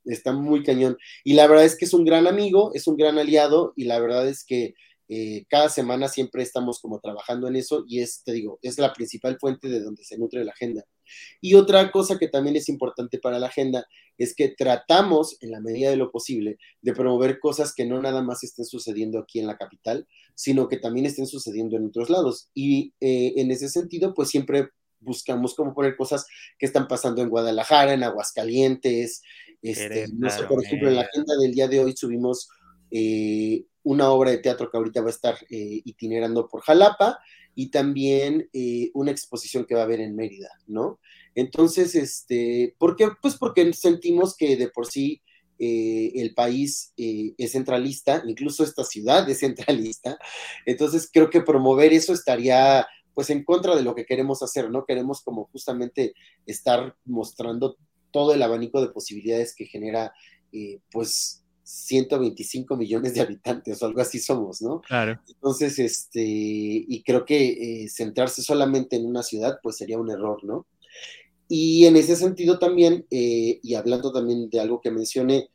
Muy, 0.04 0.14
está 0.14 0.34
muy 0.34 0.64
cañón. 0.64 0.98
Y 1.24 1.34
la 1.34 1.48
verdad 1.48 1.66
es 1.66 1.78
que 1.78 1.86
es 1.86 1.94
un 1.94 2.06
gran 2.06 2.28
amigo, 2.28 2.72
es 2.74 2.88
un 2.88 2.98
gran 2.98 3.18
aliado, 3.18 3.74
y 3.76 3.86
la 3.86 4.00
verdad 4.00 4.28
es 4.28 4.44
que 4.44 4.74
eh, 5.08 5.46
cada 5.50 5.70
semana 5.70 6.08
siempre 6.08 6.44
estamos 6.44 6.80
como 6.80 7.00
trabajando 7.00 7.48
en 7.48 7.56
eso, 7.56 7.84
y 7.88 8.02
es, 8.02 8.24
te 8.24 8.32
digo, 8.32 8.60
es 8.62 8.78
la 8.78 8.94
principal 8.94 9.38
fuente 9.40 9.68
de 9.68 9.82
donde 9.82 10.04
se 10.04 10.18
nutre 10.18 10.46
la 10.46 10.52
agenda. 10.52 10.84
Y 11.42 11.54
otra 11.56 11.92
cosa 11.92 12.18
que 12.18 12.28
también 12.28 12.56
es 12.56 12.70
importante 12.70 13.20
para 13.20 13.40
la 13.40 13.48
agenda 13.48 13.86
es 14.18 14.36
que 14.36 14.50
tratamos, 14.50 15.38
en 15.42 15.52
la 15.52 15.62
medida 15.62 15.90
de 15.90 15.96
lo 15.96 16.12
posible, 16.12 16.58
de 16.82 16.94
promover 16.94 17.40
cosas 17.40 17.74
que 17.74 17.86
no 17.86 18.02
nada 18.02 18.22
más 18.22 18.44
estén 18.44 18.66
sucediendo 18.66 19.20
aquí 19.20 19.40
en 19.40 19.48
la 19.48 19.58
capital, 19.58 20.08
sino 20.36 20.68
que 20.68 20.78
también 20.78 21.06
estén 21.06 21.28
sucediendo 21.28 21.78
en 21.78 21.88
otros 21.88 22.10
lados. 22.10 22.50
Y 22.54 22.94
eh, 23.00 23.34
en 23.38 23.52
ese 23.52 23.70
sentido, 23.70 24.14
pues 24.14 24.30
siempre 24.30 24.70
buscamos 25.00 25.56
como 25.56 25.74
poner 25.74 25.96
cosas 25.96 26.28
que 26.58 26.66
están 26.66 26.88
pasando 26.88 27.22
en 27.22 27.30
Guadalajara, 27.30 27.94
en 27.94 28.04
Aguascalientes. 28.04 29.22
Este, 29.62 30.08
no 30.14 30.30
sé, 30.30 30.44
por 30.44 30.64
ejemplo, 30.64 30.90
en 30.90 30.96
la 30.96 31.02
agenda 31.02 31.36
del 31.38 31.54
día 31.54 31.68
de 31.68 31.80
hoy 31.80 31.96
subimos 31.96 32.50
eh, 32.92 33.66
una 33.84 34.10
obra 34.12 34.32
de 34.32 34.40
teatro 34.40 34.70
que 34.70 34.78
ahorita 34.78 35.02
va 35.02 35.08
a 35.08 35.12
estar 35.12 35.36
eh, 35.50 35.82
itinerando 35.86 36.48
por 36.48 36.62
Jalapa 36.62 37.20
y 37.56 37.72
también 37.72 38.50
eh, 38.54 38.92
una 38.94 39.12
exposición 39.12 39.66
que 39.66 39.76
va 39.76 39.82
a 39.82 39.84
haber 39.84 40.02
en 40.02 40.16
Mérida, 40.16 40.50
¿no? 40.68 41.00
Entonces, 41.36 41.96
este, 41.96 42.76
¿por 42.78 42.96
qué? 42.96 43.10
Pues 43.22 43.36
porque 43.36 43.72
sentimos 43.74 44.36
que 44.36 44.58
de 44.58 44.70
por 44.70 44.88
sí 44.88 45.22
el 45.62 46.34
país 46.36 46.94
es 46.96 47.52
centralista, 47.52 48.24
incluso 48.26 48.64
esta 48.64 48.86
ciudad 48.86 49.30
es 49.30 49.40
centralista, 49.40 50.18
entonces 50.66 51.10
creo 51.12 51.30
que 51.30 51.42
promover 51.42 51.92
eso 51.92 52.14
estaría 52.14 52.88
pues 53.14 53.30
en 53.30 53.44
contra 53.44 53.76
de 53.76 53.82
lo 53.82 53.96
que 53.96 54.06
queremos 54.06 54.42
hacer, 54.42 54.72
¿no? 54.72 54.86
Queremos 54.86 55.22
como 55.22 55.50
justamente 55.52 56.14
estar 56.46 56.96
mostrando 57.04 57.76
todo 58.12 58.34
el 58.34 58.42
abanico 58.42 58.82
de 58.82 58.94
posibilidades 58.94 59.54
que 59.56 59.66
genera, 59.66 60.14
eh, 60.52 60.80
pues, 60.90 61.39
125 61.70 62.76
millones 62.76 63.14
de 63.14 63.22
habitantes 63.22 63.82
o 63.82 63.86
algo 63.86 64.02
así 64.02 64.20
somos, 64.20 64.62
¿no? 64.62 64.82
Claro. 64.82 65.20
Entonces, 65.28 65.78
este, 65.78 66.24
y 66.24 67.04
creo 67.04 67.26
que 67.26 67.84
eh, 67.84 67.90
centrarse 67.90 68.42
solamente 68.42 68.96
en 68.96 69.06
una 69.06 69.22
ciudad, 69.22 69.60
pues 69.62 69.78
sería 69.78 70.00
un 70.00 70.10
error, 70.10 70.44
¿no? 70.44 70.66
Y 71.48 71.86
en 71.86 71.96
ese 71.96 72.16
sentido 72.16 72.58
también, 72.58 73.06
eh, 73.12 73.60
y 73.62 73.76
hablando 73.76 74.12
también 74.12 74.50
de 74.50 74.60
algo 74.60 74.82
que 74.82 74.90
mencioné, 74.90 75.50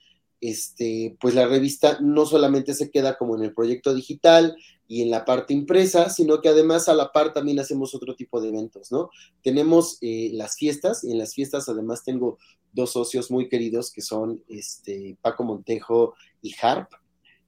este, 0.44 1.16
pues 1.20 1.34
la 1.34 1.46
revista 1.46 1.98
no 2.02 2.26
solamente 2.26 2.74
se 2.74 2.90
queda 2.90 3.16
como 3.16 3.34
en 3.34 3.44
el 3.44 3.54
proyecto 3.54 3.94
digital 3.94 4.54
y 4.86 5.00
en 5.00 5.10
la 5.10 5.24
parte 5.24 5.54
impresa, 5.54 6.10
sino 6.10 6.42
que 6.42 6.50
además 6.50 6.86
a 6.90 6.94
la 6.94 7.12
par 7.12 7.32
también 7.32 7.58
hacemos 7.60 7.94
otro 7.94 8.14
tipo 8.14 8.42
de 8.42 8.50
eventos, 8.50 8.92
¿no? 8.92 9.08
Tenemos 9.42 9.96
eh, 10.02 10.28
las 10.34 10.56
fiestas, 10.56 11.02
y 11.02 11.12
en 11.12 11.18
las 11.18 11.32
fiestas 11.32 11.70
además 11.70 12.04
tengo 12.04 12.36
dos 12.74 12.92
socios 12.92 13.30
muy 13.30 13.48
queridos 13.48 13.90
que 13.90 14.02
son 14.02 14.44
este, 14.46 15.16
Paco 15.22 15.44
Montejo 15.44 16.14
y 16.42 16.54
Harp, 16.60 16.90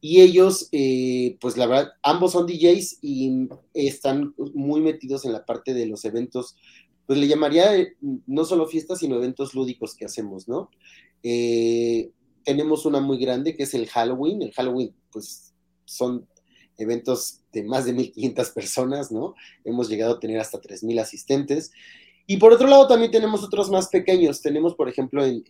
y 0.00 0.22
ellos, 0.22 0.70
eh, 0.72 1.36
pues 1.38 1.58
la 1.58 1.66
verdad, 1.66 1.92
ambos 2.02 2.32
son 2.32 2.46
DJs 2.46 2.98
y 3.02 3.46
están 3.74 4.34
muy 4.54 4.80
metidos 4.80 5.26
en 5.26 5.34
la 5.34 5.44
parte 5.44 5.74
de 5.74 5.84
los 5.84 6.06
eventos, 6.06 6.56
pues 7.06 7.18
le 7.18 7.28
llamaría 7.28 7.76
eh, 7.76 7.94
no 8.26 8.46
solo 8.46 8.66
fiestas, 8.66 9.00
sino 9.00 9.16
eventos 9.16 9.54
lúdicos 9.54 9.94
que 9.94 10.06
hacemos, 10.06 10.48
¿no? 10.48 10.70
Tenemos 12.46 12.86
una 12.86 13.00
muy 13.00 13.18
grande 13.18 13.56
que 13.56 13.64
es 13.64 13.74
el 13.74 13.88
Halloween. 13.88 14.40
El 14.40 14.52
Halloween, 14.52 14.94
pues 15.10 15.52
son 15.84 16.28
eventos 16.78 17.40
de 17.52 17.64
más 17.64 17.84
de 17.86 17.94
1.500 17.94 18.54
personas, 18.54 19.10
¿no? 19.10 19.34
Hemos 19.64 19.88
llegado 19.88 20.14
a 20.14 20.20
tener 20.20 20.38
hasta 20.38 20.60
3.000 20.60 21.00
asistentes. 21.00 21.72
Y 22.24 22.36
por 22.36 22.52
otro 22.52 22.68
lado, 22.68 22.86
también 22.86 23.10
tenemos 23.10 23.42
otros 23.42 23.68
más 23.68 23.88
pequeños. 23.88 24.42
Tenemos, 24.42 24.76
por 24.76 24.88
ejemplo, 24.88 25.24
en, 25.24 25.44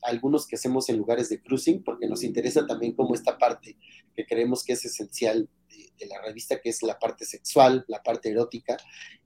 algunos 0.00 0.46
que 0.46 0.56
hacemos 0.56 0.88
en 0.88 0.96
lugares 0.96 1.28
de 1.28 1.40
cruising, 1.40 1.84
porque 1.84 2.08
nos 2.08 2.24
interesa 2.24 2.66
también 2.66 2.92
como 2.94 3.14
esta 3.14 3.36
parte 3.36 3.76
que 4.16 4.24
creemos 4.24 4.64
que 4.64 4.72
es 4.72 4.84
esencial 4.86 5.48
de, 5.68 5.92
de, 5.98 6.06
la 6.06 6.20
revista, 6.22 6.60
que 6.60 6.70
es 6.70 6.82
la 6.82 6.98
parte 6.98 7.26
sexual, 7.26 7.84
la 7.88 8.02
parte 8.02 8.30
erótica, 8.30 8.78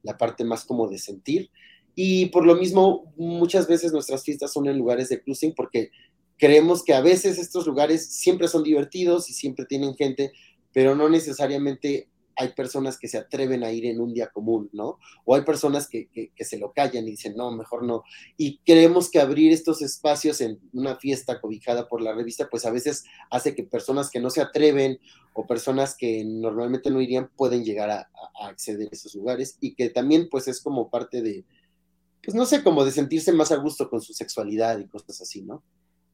la 0.03 0.19
parte 0.19 0.45
más 0.45 0.65
como 0.65 0.89
de 0.89 0.99
sentir. 0.99 1.51
Y 1.95 2.27
por 2.27 2.45
lo 2.45 2.57
mismo, 2.57 3.15
muchas 3.17 3.69
veces 3.69 3.93
nuestras 3.93 4.25
fiestas 4.25 4.53
son 4.53 4.67
en 4.67 4.77
lugares 4.77 5.09
de 5.09 5.23
cruising 5.23 5.55
porque 5.55 5.91
creemos 6.39 6.83
que 6.85 6.95
a 6.95 7.01
veces 7.01 7.39
estos 7.39 7.67
lugares 7.67 8.07
siempre 8.07 8.49
son 8.49 8.63
divertidos 8.63 9.31
y 9.31 9.33
siempre 9.33 9.65
tienen 9.65 9.95
gente, 9.95 10.33
pero 10.73 10.95
no 10.95 11.09
necesariamente 11.09 12.09
hay 12.39 12.49
personas 12.49 12.99
que 12.99 13.09
se 13.09 13.17
atreven 13.17 13.65
a 13.65 13.73
ir 13.73 13.87
en 13.87 13.99
un 13.99 14.13
día 14.13 14.29
común, 14.29 14.69
¿no? 14.73 14.99
O 15.25 15.35
hay 15.35 15.43
personas 15.43 15.89
que, 15.89 16.09
que, 16.09 16.45
se 16.45 16.59
lo 16.59 16.73
callan 16.73 17.09
y 17.09 17.13
dicen, 17.13 17.35
no, 17.35 17.51
mejor 17.51 17.83
no. 17.83 18.05
Y 18.37 18.59
creemos 18.59 19.11
que 19.11 19.21
abrir 19.21 19.53
estos 19.53 19.81
espacios 19.81 20.43
en 20.43 20.61
una 20.75 20.97
fiesta 20.97 21.41
cobijada 21.41 21.89
por 21.89 22.03
la 22.03 22.15
revista, 22.15 22.49
pues 22.51 22.67
a 22.67 22.71
veces 22.71 23.05
hace 23.31 23.55
que 23.55 23.63
personas 23.63 24.11
que 24.11 24.21
no 24.21 24.29
se 24.29 24.43
atreven 24.43 24.99
o 25.33 25.47
personas 25.47 25.97
que 25.97 26.25
normalmente 26.27 26.91
no 26.91 27.01
irían 27.01 27.31
pueden 27.35 27.65
llegar 27.65 27.91
a, 27.91 28.11
a 28.39 28.49
acceder 28.49 28.89
a 28.89 28.95
esos 28.95 29.15
lugares 29.15 29.57
y 29.61 29.75
que 29.75 29.89
también 29.89 30.29
pues 30.31 30.47
es 30.47 30.61
como 30.61 30.91
parte 30.91 31.23
de, 31.23 31.47
pues 32.23 32.35
no 32.35 32.45
sé, 32.45 32.63
como 32.63 32.85
de 32.85 32.93
sentirse 32.93 33.33
más 33.33 33.51
a 33.51 33.57
gusto 33.57 33.89
con 33.89 34.03
su 34.03 34.13
sexualidad 34.13 34.79
y 34.79 34.89
cosas 34.89 35.23
así, 35.23 35.41
¿no? 35.41 35.63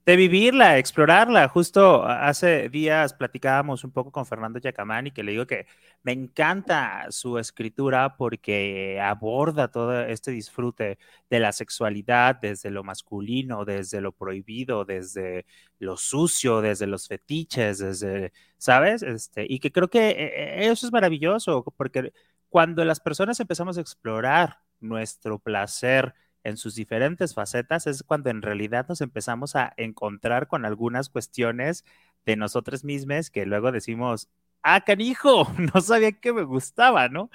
De 0.04 0.16
vivirla, 0.16 0.78
explorarla. 0.78 1.48
Justo 1.48 2.04
hace 2.04 2.68
días 2.68 3.14
platicábamos 3.14 3.84
un 3.84 3.92
poco 3.92 4.10
con 4.10 4.26
Fernando 4.26 4.58
Yacamán 4.58 5.06
y 5.06 5.10
que 5.12 5.22
le 5.22 5.32
digo 5.32 5.46
que 5.46 5.66
me 6.02 6.12
encanta 6.12 7.06
su 7.10 7.38
escritura 7.38 8.16
porque 8.16 9.00
aborda 9.00 9.68
todo 9.68 10.02
este 10.04 10.32
disfrute 10.32 10.98
de 11.30 11.40
la 11.40 11.52
sexualidad 11.52 12.36
desde 12.40 12.70
lo 12.70 12.82
masculino, 12.82 13.64
desde 13.64 14.00
lo 14.00 14.12
prohibido, 14.12 14.84
desde 14.84 15.46
lo 15.78 15.96
sucio, 15.96 16.60
desde 16.60 16.88
los 16.88 17.06
fetiches, 17.06 17.78
desde, 17.78 18.32
¿sabes? 18.58 19.02
Este, 19.02 19.46
y 19.48 19.60
que 19.60 19.70
creo 19.70 19.88
que 19.88 20.10
eh, 20.10 20.68
eso 20.70 20.86
es 20.86 20.92
maravilloso 20.92 21.64
porque 21.76 22.12
cuando 22.48 22.84
las 22.84 23.00
personas 23.00 23.38
empezamos 23.40 23.78
a 23.78 23.80
explorar 23.80 24.58
nuestro 24.80 25.38
placer, 25.38 26.14
en 26.44 26.56
sus 26.56 26.74
diferentes 26.74 27.34
facetas, 27.34 27.86
es 27.86 28.02
cuando 28.02 28.30
en 28.30 28.42
realidad 28.42 28.86
nos 28.88 29.00
empezamos 29.00 29.56
a 29.56 29.72
encontrar 29.76 30.48
con 30.48 30.64
algunas 30.64 31.08
cuestiones 31.08 31.84
de 32.24 32.36
nosotros 32.36 32.84
mismos 32.84 33.30
que 33.30 33.46
luego 33.46 33.72
decimos, 33.72 34.28
ah, 34.62 34.80
canijo, 34.82 35.46
no 35.74 35.80
sabía 35.80 36.12
que 36.12 36.32
me 36.32 36.42
gustaba, 36.42 37.08
¿no? 37.08 37.30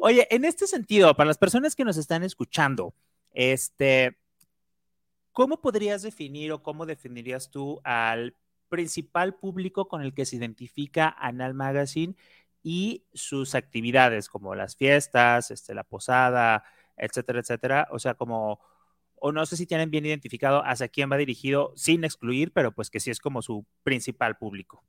Oye, 0.00 0.26
en 0.30 0.44
este 0.44 0.66
sentido, 0.66 1.14
para 1.16 1.28
las 1.28 1.38
personas 1.38 1.76
que 1.76 1.84
nos 1.84 1.96
están 1.96 2.22
escuchando, 2.22 2.94
este, 3.32 4.18
¿cómo 5.32 5.60
podrías 5.60 6.02
definir 6.02 6.52
o 6.52 6.62
cómo 6.62 6.86
definirías 6.86 7.50
tú 7.50 7.80
al 7.84 8.36
principal 8.68 9.34
público 9.34 9.88
con 9.88 10.02
el 10.02 10.14
que 10.14 10.24
se 10.24 10.36
identifica 10.36 11.14
Anal 11.18 11.54
Magazine 11.54 12.14
y 12.62 13.04
sus 13.14 13.54
actividades, 13.54 14.28
como 14.28 14.54
las 14.54 14.76
fiestas, 14.76 15.50
este, 15.50 15.74
la 15.74 15.84
posada, 15.84 16.64
etcétera, 17.00 17.40
etcétera. 17.40 17.88
O 17.90 17.98
sea, 17.98 18.14
como, 18.14 18.60
o 19.16 19.32
no 19.32 19.44
sé 19.46 19.56
si 19.56 19.66
tienen 19.66 19.90
bien 19.90 20.06
identificado 20.06 20.62
hacia 20.64 20.88
quién 20.88 21.10
va 21.10 21.16
dirigido, 21.16 21.72
sin 21.76 22.04
excluir, 22.04 22.52
pero 22.52 22.72
pues 22.72 22.90
que 22.90 23.00
sí 23.00 23.10
es 23.10 23.18
como 23.18 23.42
su 23.42 23.64
principal 23.82 24.36
público. 24.36 24.84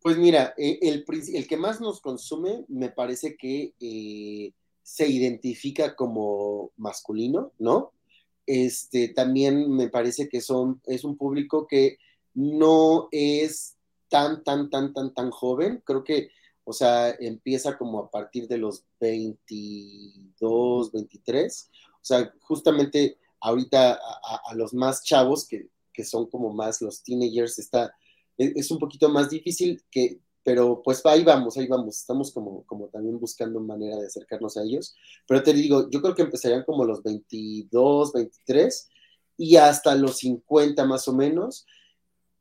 Pues 0.00 0.18
mira, 0.18 0.54
eh, 0.56 0.78
el, 0.82 1.04
el 1.34 1.46
que 1.48 1.56
más 1.56 1.80
nos 1.80 2.00
consume 2.00 2.64
me 2.68 2.90
parece 2.90 3.36
que 3.36 3.74
eh, 3.80 4.52
se 4.82 5.08
identifica 5.08 5.96
como 5.96 6.70
masculino, 6.76 7.50
¿no? 7.58 7.92
Este, 8.46 9.08
también 9.08 9.68
me 9.68 9.88
parece 9.88 10.28
que 10.28 10.40
son, 10.40 10.80
es 10.86 11.02
un 11.02 11.16
público 11.16 11.66
que 11.66 11.98
no 12.34 13.08
es 13.10 13.76
tan, 14.08 14.44
tan, 14.44 14.70
tan, 14.70 14.92
tan, 14.92 15.12
tan 15.12 15.30
joven. 15.32 15.82
Creo 15.84 16.04
que 16.04 16.30
o 16.68 16.72
sea, 16.72 17.14
empieza 17.20 17.78
como 17.78 18.00
a 18.00 18.10
partir 18.10 18.48
de 18.48 18.58
los 18.58 18.84
22, 18.98 20.90
23. 20.90 21.70
O 21.94 22.04
sea, 22.04 22.34
justamente 22.40 23.18
ahorita 23.40 23.92
a, 23.94 24.54
los 24.54 24.74
más 24.74 25.04
chavos, 25.04 25.46
que, 25.46 25.68
son 26.04 26.26
como 26.28 26.52
más 26.52 26.82
los 26.82 27.04
teenagers, 27.04 27.60
está, 27.60 27.94
e, 28.36 28.52
es, 28.56 28.68
un 28.72 28.80
poquito 28.80 29.08
más 29.08 29.30
difícil, 29.30 29.80
que, 29.92 30.18
pero 30.42 30.82
pues 30.82 31.06
ahí 31.06 31.22
vamos, 31.22 31.56
ahí 31.56 31.68
vamos. 31.68 31.98
Estamos 31.98 32.32
como, 32.32 32.64
como 32.64 32.88
también 32.88 33.20
buscando 33.20 33.60
manera 33.60 33.96
de 33.98 34.06
acercarnos 34.08 34.56
a 34.56 34.64
ellos. 34.64 34.96
Pero 35.28 35.44
te 35.44 35.52
digo, 35.52 35.88
yo 35.88 36.02
creo 36.02 36.16
que 36.16 36.22
empezarían 36.22 36.64
como 36.64 36.84
los 36.84 37.00
22, 37.04 38.12
23 38.12 38.88
y 39.36 39.54
hasta 39.56 39.94
los 39.94 40.16
50 40.16 40.84
más 40.84 41.06
o 41.06 41.12
menos. 41.12 41.64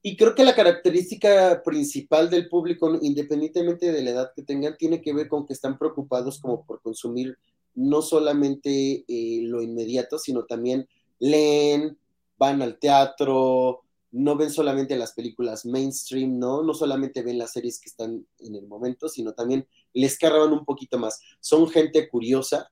Y 0.08 0.18
creo 0.18 0.36
que 0.36 0.44
la 0.44 0.54
característica 0.54 1.64
principal 1.66 2.30
del 2.30 2.48
público, 2.48 2.96
independientemente 3.02 3.92
de 3.92 4.04
la 4.04 4.12
edad 4.12 4.32
que 4.36 4.44
tengan, 4.44 4.78
tiene 4.78 5.02
que 5.02 5.16
ver 5.16 5.28
con 5.28 5.48
que 5.48 5.54
están 5.54 5.80
preocupados 5.80 6.40
como 6.40 6.64
por 6.64 6.80
consumir 6.84 7.40
no 7.74 8.04
solamente 8.04 9.04
eh, 9.08 9.40
lo 9.42 9.64
inmediato, 9.64 10.20
sino 10.20 10.46
también 10.46 10.88
leen, 11.18 11.98
van 12.38 12.62
al 12.62 12.78
teatro, 12.78 13.82
no 14.12 14.36
ven 14.38 14.52
solamente 14.52 14.96
las 14.96 15.14
películas 15.14 15.66
mainstream, 15.66 16.38
¿no? 16.38 16.62
No 16.62 16.76
solamente 16.76 17.24
ven 17.24 17.40
las 17.40 17.54
series 17.54 17.80
que 17.80 17.90
están 17.90 18.28
en 18.38 18.54
el 18.54 18.68
momento, 18.68 19.10
sino 19.10 19.34
también 19.34 19.66
les 19.92 20.20
cargan 20.20 20.54
un 20.54 20.66
poquito 20.66 21.00
más. 21.00 21.20
Son 21.40 21.68
gente 21.68 22.08
curiosa 22.10 22.70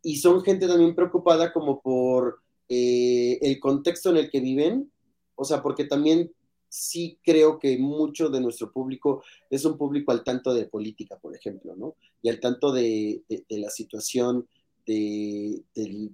y 0.00 0.18
son 0.18 0.42
gente 0.42 0.68
también 0.68 0.94
preocupada 0.94 1.52
como 1.52 1.80
por 1.80 2.38
eh, 2.68 3.36
el 3.42 3.58
contexto 3.58 4.10
en 4.10 4.18
el 4.18 4.30
que 4.30 4.38
viven, 4.38 4.92
o 5.34 5.44
sea, 5.44 5.60
porque 5.60 5.84
también 5.84 6.30
sí 6.68 7.18
creo 7.24 7.58
que 7.58 7.78
mucho 7.78 8.28
de 8.28 8.40
nuestro 8.40 8.72
público 8.72 9.22
es 9.50 9.64
un 9.64 9.76
público 9.76 10.12
al 10.12 10.24
tanto 10.24 10.54
de 10.54 10.66
política, 10.66 11.18
por 11.18 11.34
ejemplo, 11.34 11.74
¿no? 11.76 11.94
Y 12.22 12.28
al 12.28 12.40
tanto 12.40 12.72
de, 12.72 13.22
la 13.48 13.70
situación 13.70 14.46
de, 14.86 15.62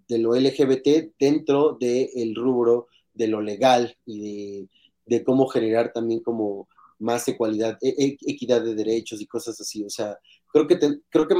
lo 0.08 0.34
LGBT 0.34 1.12
dentro 1.18 1.76
del 1.78 2.34
rubro 2.34 2.88
de 3.12 3.28
lo 3.28 3.40
legal 3.40 3.96
y 4.06 4.68
de, 5.06 5.24
cómo 5.24 5.46
generar 5.48 5.92
también 5.92 6.20
como 6.20 6.68
más 6.98 7.26
equalidad, 7.28 7.76
e, 7.82 7.88
e, 7.88 8.16
equidad 8.26 8.62
de 8.62 8.74
derechos 8.74 9.20
y 9.20 9.26
cosas 9.26 9.60
así. 9.60 9.84
O 9.84 9.90
sea, 9.90 10.18
creo 10.52 10.66
que, 10.66 10.78
creo 11.08 11.28
que 11.28 11.34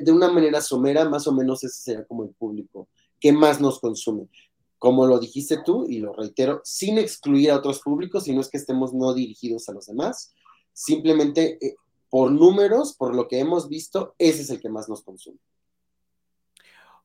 de 0.00 0.12
una 0.12 0.30
manera 0.30 0.60
somera, 0.60 1.08
más 1.08 1.26
o 1.26 1.32
menos 1.32 1.64
ese 1.64 1.80
será 1.80 2.04
como 2.04 2.24
el 2.24 2.30
público 2.30 2.88
que 3.20 3.32
más 3.32 3.60
nos 3.60 3.80
consume. 3.80 4.28
Como 4.78 5.06
lo 5.06 5.18
dijiste 5.18 5.58
tú, 5.64 5.86
y 5.88 5.98
lo 5.98 6.12
reitero, 6.12 6.60
sin 6.64 6.98
excluir 6.98 7.50
a 7.50 7.56
otros 7.56 7.80
públicos, 7.80 8.24
sino 8.24 8.40
es 8.40 8.48
que 8.48 8.58
estemos 8.58 8.94
no 8.94 9.12
dirigidos 9.14 9.68
a 9.68 9.72
los 9.72 9.86
demás, 9.86 10.34
simplemente 10.72 11.58
eh, 11.60 11.76
por 12.08 12.30
números, 12.30 12.94
por 12.94 13.14
lo 13.14 13.28
que 13.28 13.40
hemos 13.40 13.68
visto, 13.68 14.14
ese 14.18 14.42
es 14.42 14.50
el 14.50 14.60
que 14.60 14.68
más 14.68 14.88
nos 14.88 15.02
consume. 15.02 15.38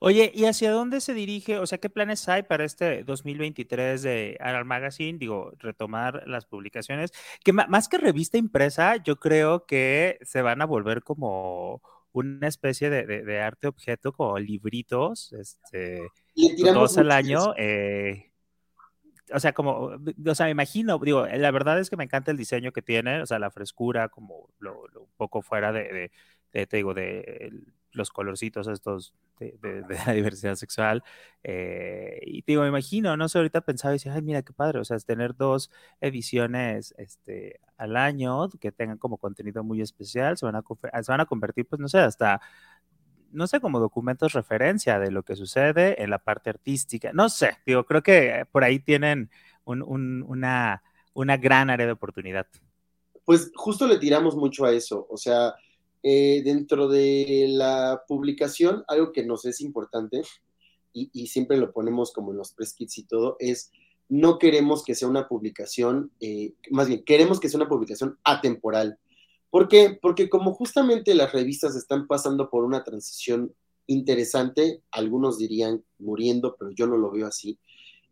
Oye, 0.05 0.33
¿y 0.35 0.43
hacia 0.43 0.69
dónde 0.71 0.99
se 0.99 1.13
dirige? 1.13 1.59
O 1.59 1.65
sea, 1.65 1.77
¿qué 1.77 1.89
planes 1.89 2.27
hay 2.27 2.43
para 2.43 2.65
este 2.65 3.05
2023 3.05 4.01
de 4.01 4.37
Aral 4.41 4.65
Magazine? 4.65 5.17
Digo, 5.17 5.53
retomar 5.59 6.27
las 6.27 6.45
publicaciones, 6.45 7.13
que 7.41 7.53
más 7.53 7.87
que 7.87 7.97
revista 7.97 8.37
impresa, 8.37 8.97
yo 8.97 9.15
creo 9.15 9.65
que 9.65 10.19
se 10.23 10.41
van 10.41 10.61
a 10.61 10.65
volver 10.65 11.03
como 11.03 11.81
una 12.13 12.47
especie 12.47 12.89
de, 12.89 13.41
arte 13.41 13.67
objeto, 13.67 14.13
como 14.13 14.39
libritos, 14.39 15.33
este, 15.33 16.07
todos 16.57 16.97
al 16.97 17.11
año. 17.11 17.53
Eh, 17.57 18.31
o 19.33 19.39
sea, 19.39 19.53
como, 19.53 19.97
o 20.25 20.35
sea, 20.35 20.45
me 20.45 20.51
imagino, 20.51 20.99
digo, 20.99 21.25
la 21.25 21.51
verdad 21.51 21.79
es 21.79 21.89
que 21.89 21.97
me 21.97 22.03
encanta 22.03 22.31
el 22.31 22.37
diseño 22.37 22.71
que 22.71 22.81
tiene, 22.81 23.21
o 23.21 23.25
sea, 23.25 23.39
la 23.39 23.51
frescura, 23.51 24.09
como 24.09 24.49
lo, 24.59 24.83
un 24.83 25.11
poco 25.17 25.41
fuera 25.41 25.71
de, 25.71 26.11
de, 26.51 26.67
te 26.67 26.77
digo, 26.77 26.93
de 26.93 27.51
los 27.93 28.11
colorcitos 28.11 28.67
estos 28.67 29.13
de, 29.39 29.83
la 29.87 30.13
diversidad 30.13 30.55
sexual. 30.55 31.03
Eh, 31.43 32.19
y 32.25 32.43
digo, 32.45 32.61
me 32.63 32.67
imagino, 32.67 33.15
no 33.17 33.29
sé, 33.29 33.37
ahorita 33.37 33.61
pensaba 33.61 33.93
y 33.93 33.95
decía, 33.95 34.13
ay, 34.13 34.21
mira 34.21 34.41
qué 34.41 34.53
padre, 34.53 34.79
o 34.79 34.85
sea, 34.85 34.97
es 34.97 35.05
tener 35.05 35.35
dos 35.35 35.71
ediciones 36.01 36.93
este, 36.97 37.59
al 37.77 37.95
año 37.95 38.49
que 38.59 38.71
tengan 38.71 38.97
como 38.97 39.17
contenido 39.17 39.63
muy 39.63 39.81
especial, 39.81 40.37
se 40.37 40.45
van 40.45 40.55
a, 40.55 40.63
se 41.01 41.11
van 41.11 41.21
a 41.21 41.25
convertir, 41.25 41.65
pues 41.67 41.79
no 41.79 41.87
sé, 41.87 41.99
hasta 41.99 42.41
no 43.33 43.47
sé, 43.47 43.59
como 43.59 43.79
documentos 43.79 44.33
referencia 44.33 44.99
de 44.99 45.11
lo 45.11 45.23
que 45.23 45.35
sucede 45.35 46.01
en 46.01 46.11
la 46.11 46.19
parte 46.19 46.51
artística. 46.51 47.11
No 47.13 47.29
sé, 47.29 47.57
digo, 47.65 47.83
creo 47.83 48.03
que 48.03 48.45
por 48.51 48.63
ahí 48.63 48.79
tienen 48.79 49.29
una, 49.65 50.83
una 51.13 51.37
gran 51.37 51.69
área 51.69 51.85
de 51.85 51.91
oportunidad. 51.91 52.47
Pues 53.25 53.51
justo 53.55 53.87
le 53.87 53.97
tiramos 53.97 54.35
mucho 54.35 54.65
a 54.65 54.71
eso, 54.71 55.07
o 55.09 55.17
sea, 55.17 55.55
eh, 56.03 56.41
dentro 56.43 56.89
de 56.89 57.47
la 57.49 58.03
publicación, 58.07 58.83
algo 58.87 59.13
que 59.13 59.25
nos 59.25 59.45
es 59.45 59.61
importante, 59.61 60.21
y, 60.95 61.27
siempre 61.27 61.57
lo 61.57 61.71
ponemos 61.71 62.11
como 62.13 62.31
en 62.31 62.37
los 62.37 62.51
press 62.51 62.73
kits 62.73 62.99
y 62.99 63.03
todo, 63.03 63.35
es 63.39 63.71
no 64.09 64.37
queremos 64.37 64.83
que 64.83 64.93
sea 64.93 65.07
una 65.07 65.27
publicación, 65.27 66.11
eh, 66.19 66.53
más 66.69 66.87
bien, 66.87 67.03
queremos 67.03 67.39
que 67.39 67.49
sea 67.49 67.59
una 67.59 67.69
publicación 67.69 68.19
atemporal. 68.23 68.99
¿Por 69.49 69.67
qué? 69.67 69.97
Porque 69.99 70.29
como 70.29 70.53
justamente 70.53 71.15
las 71.15 71.31
revistas 71.31 71.75
están 71.75 72.05
pasando 72.05 72.49
por 72.49 72.63
una 72.63 72.83
transición 72.83 73.53
interesante, 73.87 74.83
algunos 74.91 75.37
dirían 75.37 75.83
muriendo, 75.97 76.55
pero 76.59 76.71
yo 76.71 76.85
no 76.85 76.97
lo 76.97 77.11
veo 77.11 77.25
así, 77.25 77.57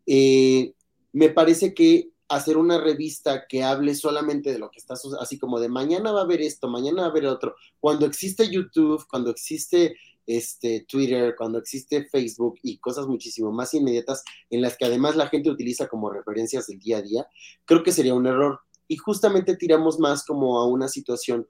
eh, 0.06 0.72
me 1.12 1.28
parece 1.28 1.74
que 1.74 2.11
hacer 2.36 2.56
una 2.56 2.80
revista 2.80 3.46
que 3.46 3.62
hable 3.62 3.94
solamente 3.94 4.52
de 4.52 4.58
lo 4.58 4.70
que 4.70 4.78
está 4.78 4.94
así 5.20 5.38
como 5.38 5.60
de 5.60 5.68
mañana 5.68 6.12
va 6.12 6.20
a 6.20 6.24
haber 6.24 6.40
esto, 6.40 6.68
mañana 6.68 7.02
va 7.02 7.08
a 7.08 7.10
haber 7.10 7.26
otro. 7.26 7.54
Cuando 7.78 8.06
existe 8.06 8.50
YouTube, 8.50 9.06
cuando 9.06 9.30
existe 9.30 9.96
este 10.26 10.86
Twitter, 10.88 11.34
cuando 11.36 11.58
existe 11.58 12.06
Facebook 12.06 12.58
y 12.62 12.78
cosas 12.78 13.06
muchísimo 13.06 13.52
más 13.52 13.74
inmediatas 13.74 14.24
en 14.48 14.62
las 14.62 14.78
que 14.78 14.86
además 14.86 15.16
la 15.16 15.28
gente 15.28 15.50
utiliza 15.50 15.88
como 15.88 16.10
referencias 16.10 16.66
del 16.68 16.78
día 16.78 16.98
a 16.98 17.02
día, 17.02 17.26
creo 17.66 17.82
que 17.82 17.92
sería 17.92 18.14
un 18.14 18.26
error. 18.26 18.60
Y 18.88 18.96
justamente 18.96 19.56
tiramos 19.56 19.98
más 19.98 20.24
como 20.24 20.58
a 20.58 20.66
una 20.66 20.88
situación 20.88 21.46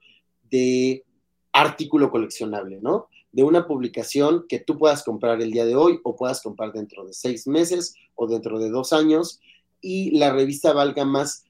de 0.50 1.04
artículo 1.52 2.10
coleccionable, 2.10 2.80
¿no? 2.80 3.08
De 3.30 3.44
una 3.44 3.66
publicación 3.66 4.46
que 4.48 4.58
tú 4.58 4.78
puedas 4.78 5.04
comprar 5.04 5.40
el 5.40 5.52
día 5.52 5.64
de 5.64 5.76
hoy 5.76 6.00
o 6.02 6.16
puedas 6.16 6.42
comprar 6.42 6.72
dentro 6.72 7.04
de 7.04 7.12
seis 7.12 7.46
meses 7.46 7.94
o 8.14 8.26
dentro 8.26 8.58
de 8.58 8.70
dos 8.70 8.92
años 8.92 9.40
y 9.82 10.16
la 10.16 10.32
revista 10.32 10.72
valga 10.72 11.04
más 11.04 11.44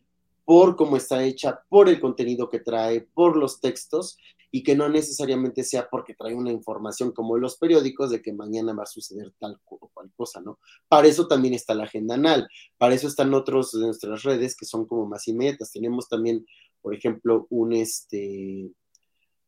por 0.45 0.75
cómo 0.75 0.97
está 0.97 1.23
hecha, 1.23 1.63
por 1.69 1.89
el 1.89 2.01
contenido 2.01 2.49
que 2.49 2.59
trae, 2.59 3.03
por 3.03 3.37
los 3.37 3.61
textos 3.61 4.17
y 4.51 4.63
que 4.63 4.75
no 4.75 4.89
necesariamente 4.89 5.65
sea 5.65 5.89
porque 5.89 6.15
trae 6.15 6.35
una 6.35 6.51
información 6.51 7.13
como 7.13 7.39
los 7.39 7.57
periódicos 7.57 8.11
de 8.11 8.21
que 8.21 8.33
mañana 8.33 8.75
va 8.75 8.83
a 8.83 8.87
suceder 8.87 9.33
tal 9.39 9.59
o 9.65 9.89
cual 9.95 10.11
cosa, 10.15 10.41
¿no? 10.41 10.59
Para 10.89 11.09
eso 11.09 11.27
también 11.27 11.55
está 11.55 11.75
la 11.75 11.85
agenda 11.85 12.17
anal, 12.17 12.47
para 12.77 12.95
eso 12.95 13.09
están 13.09 13.33
otros 13.33 13.73
de 13.73 13.87
nuestras 13.87 14.23
redes 14.25 14.55
que 14.57 14.67
son 14.67 14.85
como 14.87 15.07
más 15.07 15.27
inmediatas. 15.29 15.73
Tenemos 15.73 16.09
también, 16.09 16.45
por 16.83 16.95
ejemplo, 16.95 17.47
un 17.49 17.73
este 17.73 18.71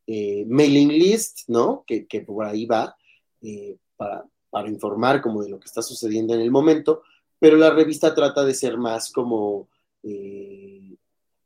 eh, 0.07 0.45
mailing 0.47 0.89
list, 0.89 1.41
¿no? 1.49 1.83
Que, 1.85 2.07
por 2.25 2.45
ahí 2.45 2.65
va 2.65 2.95
eh, 3.41 3.77
para, 3.95 4.25
para 4.49 4.69
informar 4.69 5.21
como 5.21 5.43
de 5.43 5.49
lo 5.49 5.59
que 5.59 5.65
está 5.65 5.83
sucediendo 5.83 6.33
en 6.33 6.41
el 6.41 6.49
momento, 6.49 7.03
pero 7.39 7.57
la 7.57 7.69
revista 7.69 8.13
trata 8.13 8.43
de 8.43 8.53
ser 8.53 8.77
más 8.77 9.11
como, 9.11 9.67
eh, 10.03 10.95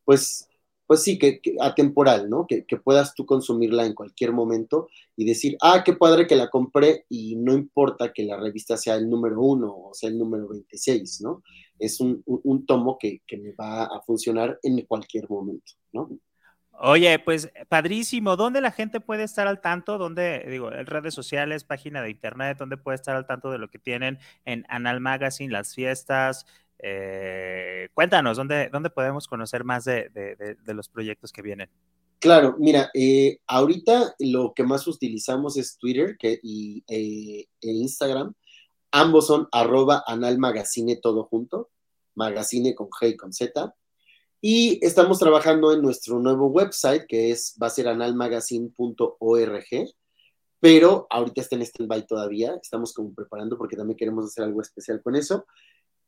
pues, 0.06 0.47
pues 0.88 1.04
sí, 1.04 1.19
que, 1.19 1.41
atemporal, 1.60 2.30
¿no? 2.30 2.47
Que, 2.47 2.65
puedas 2.84 3.13
tú 3.13 3.25
consumirla 3.25 3.86
en 3.86 3.93
cualquier 3.93 4.32
momento 4.34 4.89
y 5.15 5.25
decir, 5.25 5.58
ah, 5.62 5.84
qué 5.84 5.93
padre 5.93 6.25
que 6.25 6.36
la 6.36 6.49
compré 6.49 7.06
y 7.10 7.36
no 7.36 7.54
importa 7.54 8.12
que 8.12 8.23
la 8.23 8.38
revista 8.38 8.78
sea 8.78 8.95
el 8.95 9.10
número 9.10 9.41
uno 9.41 9.75
o 9.89 9.93
sea 9.93 10.10
el 10.10 10.17
número 10.17 10.47
26, 10.47 11.21
¿no? 11.21 11.43
Es 11.78 11.99
un, 11.99 12.23
tomo 12.65 12.97
que, 12.97 13.21
que 13.28 13.38
me 13.38 13.54
va 13.54 13.84
a 13.86 14.02
funcionar 14.02 14.60
en 14.63 14.82
cualquier 14.86 15.30
momento, 15.30 15.73
¿no? 15.93 16.10
Oye, 16.81 17.19
pues 17.19 17.51
padrísimo. 17.67 18.37
¿Dónde 18.37 18.61
la 18.61 18.71
gente 18.71 19.01
puede 19.01 19.23
estar 19.23 19.47
al 19.47 19.59
tanto? 19.59 19.97
¿Dónde, 19.97 20.45
digo, 20.47 20.71
en 20.71 20.85
redes 20.85 21.13
sociales, 21.13 21.65
página 21.65 22.01
de 22.01 22.09
internet, 22.09 22.57
dónde 22.57 22.77
puede 22.77 22.95
estar 22.95 23.17
al 23.17 23.27
tanto 23.27 23.51
de 23.51 23.57
lo 23.57 23.67
que 23.67 23.79
tienen 23.79 24.17
en 24.45 24.65
Anal 24.69 25.01
Magazine, 25.01 25.51
las 25.51 25.75
fiestas? 25.75 26.45
Eh, 26.81 27.89
cuéntanos, 27.93 28.37
¿dónde, 28.37 28.69
¿dónde 28.71 28.89
podemos 28.89 29.27
conocer 29.27 29.65
más 29.65 29.83
de, 29.83 30.09
los 30.67 30.87
proyectos 30.87 31.33
que 31.33 31.41
vienen? 31.41 31.69
Claro, 32.19 32.55
mira, 32.57 32.89
eh, 32.93 33.39
ahorita 33.47 34.15
lo 34.19 34.53
que 34.53 34.63
más 34.63 34.87
utilizamos 34.87 35.57
es 35.57 35.77
Twitter 35.77 36.17
y 36.21 36.83
eh, 36.87 37.45
e 37.59 37.71
Instagram. 37.71 38.33
Ambos 38.91 39.27
son 39.27 39.49
arroba 39.51 40.03
Anal 40.07 40.37
Magazine 40.37 40.95
todo 40.95 41.25
junto, 41.25 41.71
magazine 42.15 42.73
con 42.73 42.87
G 42.87 43.09
y 43.09 43.17
con 43.17 43.33
Z. 43.33 43.75
Y 44.41 44.80
estamos 44.86 45.19
trabajando 45.19 45.73
en 45.73 45.82
nuestro 45.82 46.19
nuevo 46.19 46.47
website, 46.47 47.06
que 47.08 47.32
es 47.32 47.58
va 47.62 47.67
a 47.67 47.71
ser 47.71 47.89
analmagazine.org, 47.89 49.65
pero 50.62 51.08
ahorita 51.10 51.41
está 51.41 51.56
en 51.58 51.63
stand-by 51.63 52.08
todavía, 52.08 52.58
estamos 52.62 52.93
como 52.93 53.13
preparando 53.13 53.58
porque 53.58 53.75
también 53.75 53.97
queremos 53.97 54.25
hacer 54.25 54.45
algo 54.45 54.62
especial 54.62 55.02
con 55.02 55.15
eso. 55.15 55.45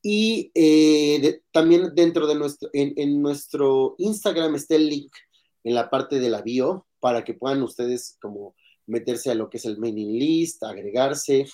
Y 0.02 0.52
eh, 0.56 1.42
también 1.52 1.94
dentro 1.94 2.26
de 2.26 2.36
nuestro, 2.36 2.70
en, 2.74 3.22
nuestro 3.22 3.96
Instagram 3.98 4.56
está 4.56 4.76
el 4.76 4.90
link 4.90 5.12
en 5.64 5.76
la 5.76 5.90
parte 5.90 6.20
de 6.20 6.30
la 6.30 6.42
bio 6.42 6.88
para 7.00 7.24
que 7.24 7.34
puedan 7.34 7.62
ustedes 7.62 8.18
como 8.22 8.56
meterse 8.88 9.30
a 9.30 9.36
lo 9.36 9.50
que 9.50 9.58
es 9.58 9.66
el 9.66 9.78
mailing 9.78 10.18
list, 10.18 10.64
agregarse, 10.64 11.46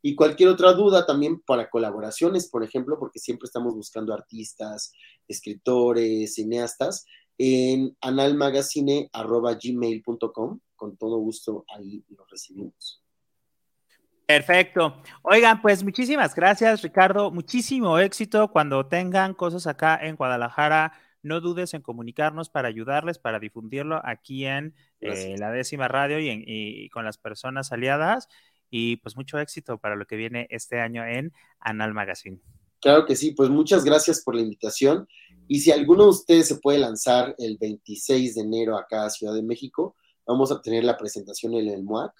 y 0.00 0.14
cualquier 0.14 0.50
otra 0.50 0.74
duda 0.74 1.04
también 1.06 1.40
para 1.40 1.68
colaboraciones, 1.68 2.48
por 2.48 2.62
ejemplo, 2.62 2.96
porque 2.98 3.18
siempre 3.18 3.46
estamos 3.46 3.74
buscando 3.74 4.14
artistas, 4.14 4.92
escritores, 5.26 6.34
cineastas, 6.34 7.04
en 7.36 7.96
analmagazine.gmail.com. 8.00 10.60
Con 10.76 10.96
todo 10.96 11.18
gusto 11.18 11.64
ahí 11.74 12.04
lo 12.10 12.24
recibimos. 12.26 13.02
Perfecto. 14.26 15.02
Oigan, 15.22 15.60
pues 15.62 15.82
muchísimas 15.82 16.34
gracias, 16.34 16.82
Ricardo. 16.82 17.30
Muchísimo 17.30 17.98
éxito. 17.98 18.48
Cuando 18.48 18.84
tengan 18.86 19.32
cosas 19.34 19.66
acá 19.66 19.98
en 20.00 20.16
Guadalajara, 20.16 20.92
no 21.22 21.40
dudes 21.40 21.72
en 21.74 21.82
comunicarnos 21.82 22.48
para 22.50 22.68
ayudarles, 22.68 23.18
para 23.18 23.40
difundirlo 23.40 24.00
aquí 24.04 24.44
en 24.44 24.76
eh, 25.00 25.34
la 25.38 25.50
décima 25.50 25.88
radio 25.88 26.20
y, 26.20 26.44
y 26.46 26.88
con 26.90 27.04
las 27.04 27.18
personas 27.18 27.72
aliadas 27.72 28.28
y 28.70 28.96
pues 28.96 29.16
mucho 29.16 29.38
éxito 29.38 29.78
para 29.78 29.96
lo 29.96 30.06
que 30.06 30.16
viene 30.16 30.46
este 30.50 30.80
año 30.80 31.04
en 31.04 31.32
Anal 31.60 31.94
Magazine. 31.94 32.40
Claro 32.80 33.06
que 33.06 33.16
sí, 33.16 33.32
pues 33.32 33.50
muchas 33.50 33.84
gracias 33.84 34.22
por 34.22 34.34
la 34.34 34.42
invitación. 34.42 35.08
Y 35.48 35.60
si 35.60 35.72
alguno 35.72 36.04
de 36.04 36.10
ustedes 36.10 36.46
se 36.46 36.56
puede 36.56 36.78
lanzar 36.78 37.34
el 37.38 37.58
26 37.58 38.34
de 38.34 38.40
enero 38.42 38.76
acá 38.76 39.06
a 39.06 39.10
Ciudad 39.10 39.34
de 39.34 39.42
México, 39.42 39.96
vamos 40.26 40.52
a 40.52 40.60
tener 40.60 40.84
la 40.84 40.96
presentación 40.96 41.54
en 41.54 41.68
el 41.68 41.82
MOAC. 41.82 42.12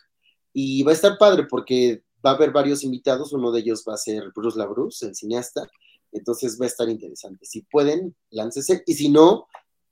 Y 0.52 0.82
va 0.82 0.90
a 0.90 0.94
estar 0.94 1.18
padre 1.18 1.44
porque 1.48 2.02
va 2.24 2.30
a 2.30 2.34
haber 2.34 2.50
varios 2.50 2.82
invitados, 2.82 3.32
uno 3.32 3.52
de 3.52 3.60
ellos 3.60 3.84
va 3.88 3.94
a 3.94 3.98
ser 3.98 4.32
Bruce 4.34 4.58
LaBruce, 4.58 5.06
el 5.06 5.14
cineasta, 5.14 5.68
entonces 6.10 6.58
va 6.60 6.64
a 6.64 6.68
estar 6.68 6.88
interesante. 6.88 7.44
Si 7.44 7.62
pueden, 7.62 8.16
láncese, 8.30 8.82
y 8.86 8.94
si 8.94 9.10
no, 9.10 9.46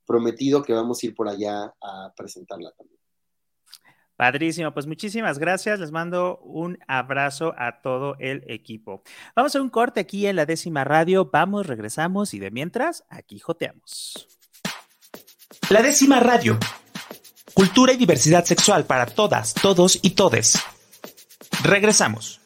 prometido 0.06 0.62
que 0.62 0.72
vamos 0.72 1.02
a 1.02 1.06
ir 1.06 1.14
por 1.14 1.28
allá 1.28 1.74
a 1.80 2.12
presentarla 2.16 2.72
también. 2.72 3.00
Padrísimo, 4.16 4.72
pues 4.72 4.86
muchísimas 4.86 5.38
gracias. 5.38 5.78
Les 5.78 5.92
mando 5.92 6.38
un 6.38 6.78
abrazo 6.88 7.54
a 7.56 7.80
todo 7.80 8.16
el 8.18 8.44
equipo. 8.48 9.02
Vamos 9.34 9.54
a 9.54 9.60
un 9.60 9.68
corte 9.68 10.00
aquí 10.00 10.26
en 10.26 10.36
la 10.36 10.46
décima 10.46 10.84
radio. 10.84 11.28
Vamos, 11.30 11.66
regresamos 11.66 12.32
y 12.34 12.38
de 12.38 12.50
mientras, 12.50 13.04
aquí 13.10 13.38
joteamos. 13.38 14.28
La 15.68 15.82
décima 15.82 16.20
radio. 16.20 16.58
Cultura 17.54 17.92
y 17.92 17.96
diversidad 17.96 18.44
sexual 18.44 18.84
para 18.84 19.06
todas, 19.06 19.54
todos 19.54 19.98
y 20.02 20.10
todes. 20.10 20.58
Regresamos. 21.62 22.45